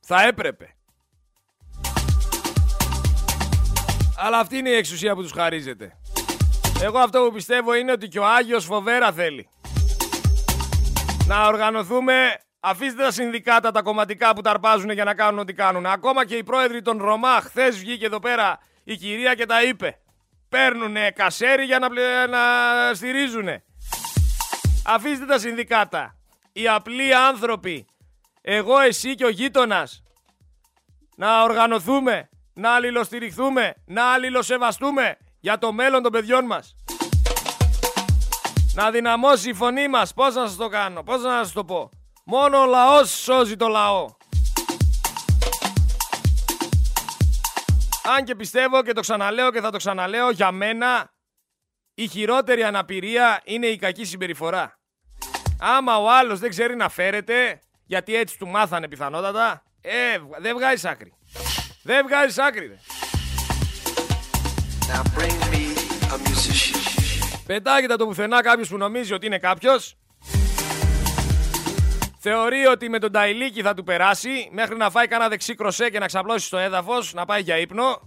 [0.01, 0.75] Θα έπρεπε.
[4.17, 5.99] Αλλά αυτή είναι η εξουσία που τους χαρίζεται.
[6.83, 9.49] Εγώ αυτό που πιστεύω είναι ότι και ο Άγιος φοβέρα θέλει.
[11.27, 15.87] Να οργανωθούμε, αφήστε τα συνδικάτα τα κομματικά που ταρπάζουν για να κάνουν ό,τι κάνουν.
[15.87, 19.99] Ακόμα και οι πρόεδροι των Ρωμά, χθες βγήκε εδώ πέρα η κυρία και τα είπε.
[20.49, 21.89] Παίρνουνε κασέρι για να,
[22.27, 22.39] να
[22.95, 23.65] στηρίζουνε.
[24.87, 26.17] Αφήστε τα συνδικάτα.
[26.53, 27.87] Οι απλοί άνθρωποι,
[28.41, 30.03] εγώ, εσύ και ο γείτονας,
[31.17, 36.75] να οργανωθούμε, να αλληλοστηριχθούμε, να αλληλοσεβαστούμε για το μέλλον των παιδιών μας.
[38.75, 40.15] Να δυναμώσει η φωνή μας.
[40.15, 41.91] Πώς να σας το κάνω, πώς να σας το πω.
[42.31, 44.07] Μόνο ο λαός σώζει το λαό.
[48.17, 51.13] Αν και πιστεύω και το ξαναλέω και θα το ξαναλέω, για μένα
[51.95, 54.79] η χειρότερη αναπηρία είναι η κακή συμπεριφορά.
[55.61, 60.85] Άμα ο άλλος δεν ξέρει να φέρεται, γιατί έτσι του μάθανε πιθανότατα, ε, δεν βγάζεις
[60.85, 61.13] άκρη.
[61.83, 62.75] Δεν βγάζεις άκρη, δε.
[67.47, 69.97] Πετάγεται το πουθενά κάποιος που νομίζει ότι είναι κάποιος.
[72.21, 75.99] Θεωρεί ότι με τον Ταϊλίκη θα του περάσει μέχρι να φάει κανένα δεξί κροσέ και
[75.99, 78.01] να ξαπλώσει στο έδαφος, να πάει για ύπνο.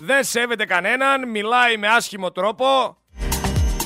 [0.00, 2.96] Δεν σέβεται κανέναν, μιλάει με άσχημο τρόπο.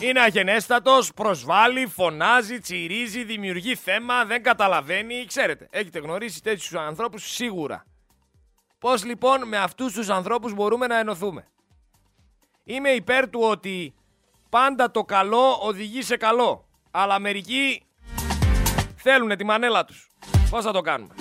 [0.01, 5.25] Είναι αγενέστατος, προσβάλλει, φωνάζει, τσιρίζει, δημιουργεί θέμα, δεν καταλαβαίνει.
[5.27, 7.85] Ξέρετε, έχετε γνωρίσει τέτοιους ανθρώπους σίγουρα.
[8.79, 11.49] Πώς λοιπόν με αυτούς τους ανθρώπους μπορούμε να ενωθούμε;
[12.65, 13.95] Είμαι υπέρ του ότι
[14.49, 16.69] πάντα το καλό οδηγεί σε καλό.
[16.97, 17.83] Αλλά μερικοί
[18.97, 20.09] θέλουν τη μανέλα τους.
[20.51, 21.15] Πώς θα το κάνουμε;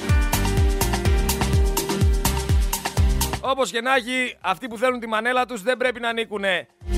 [3.42, 6.44] Όπως και να έχει, αυτοί που θέλουν τη μανέλα τους δεν πρέπει να ανήκουν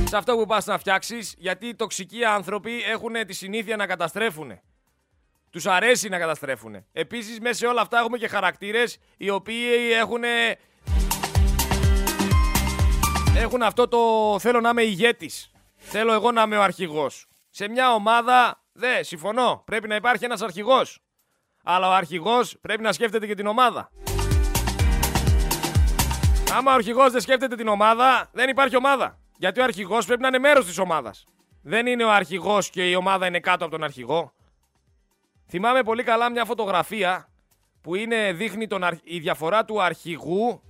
[0.03, 4.59] σε αυτό που πας να φτιάξεις, γιατί οι τοξικοί άνθρωποι έχουν τη συνήθεια να καταστρέφουν.
[5.49, 6.85] Τους αρέσει να καταστρέφουν.
[6.93, 10.23] Επίσης, μέσα σε όλα αυτά έχουμε και χαρακτήρες οι οποίοι έχουν...
[13.37, 13.99] Έχουν αυτό το
[14.39, 15.51] θέλω να είμαι ηγέτης.
[15.77, 17.27] Θέλω εγώ να είμαι ο αρχηγός.
[17.49, 20.99] Σε μια ομάδα, δε, συμφωνώ, πρέπει να υπάρχει ένας αρχηγός.
[21.63, 23.91] Αλλά ο αρχηγός πρέπει να σκέφτεται και την ομάδα.
[26.53, 29.19] Άμα ο αρχηγός δεν σκέφτεται την ομάδα, δεν υπάρχει ομάδα.
[29.37, 31.25] Γιατί ο αρχηγός πρέπει να είναι μέρος της ομάδας.
[31.61, 34.33] Δεν είναι ο αρχηγός και η ομάδα είναι κάτω από τον αρχηγό.
[35.47, 37.29] Θυμάμαι πολύ καλά μια φωτογραφία
[37.81, 40.61] που είναι, δείχνει τον, η διαφορά του αρχηγού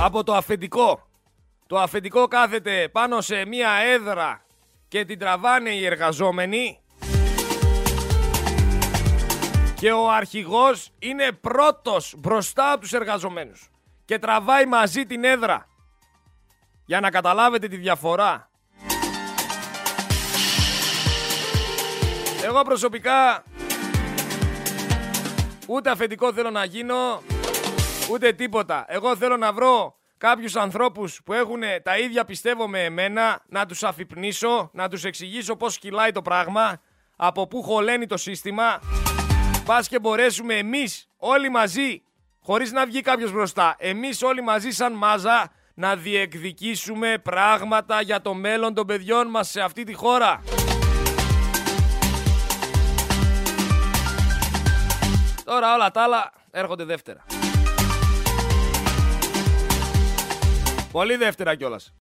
[0.00, 1.06] από το αφεντικό.
[1.66, 4.45] Το αφεντικό κάθεται πάνω σε μια έδρα
[4.88, 6.80] και την τραβάνε οι εργαζόμενοι
[9.74, 13.70] και ο αρχηγός είναι πρώτος μπροστά από τους εργαζομένους
[14.04, 15.66] και τραβάει μαζί την έδρα
[16.84, 18.50] για να καταλάβετε τη διαφορά.
[22.44, 23.44] Εγώ προσωπικά
[25.66, 27.22] ούτε αφεντικό θέλω να γίνω,
[28.10, 28.84] ούτε τίποτα.
[28.88, 33.82] Εγώ θέλω να βρω κάποιους ανθρώπους που έχουν τα ίδια πιστεύω με εμένα, να τους
[33.82, 36.80] αφυπνήσω, να τους εξηγήσω πώς κυλάει το πράγμα,
[37.16, 38.80] από πού χωλαίνει το σύστημα,
[39.64, 42.02] πας και μπορέσουμε εμείς όλοι μαζί,
[42.40, 48.34] χωρίς να βγει κάποιος μπροστά, εμείς όλοι μαζί σαν μάζα, να διεκδικήσουμε πράγματα για το
[48.34, 50.42] μέλλον των παιδιών μας σε αυτή τη χώρα.
[55.44, 57.24] Τώρα όλα τα άλλα έρχονται δεύτερα.
[60.96, 61.92] Πολύ δεύτερα κιόλας.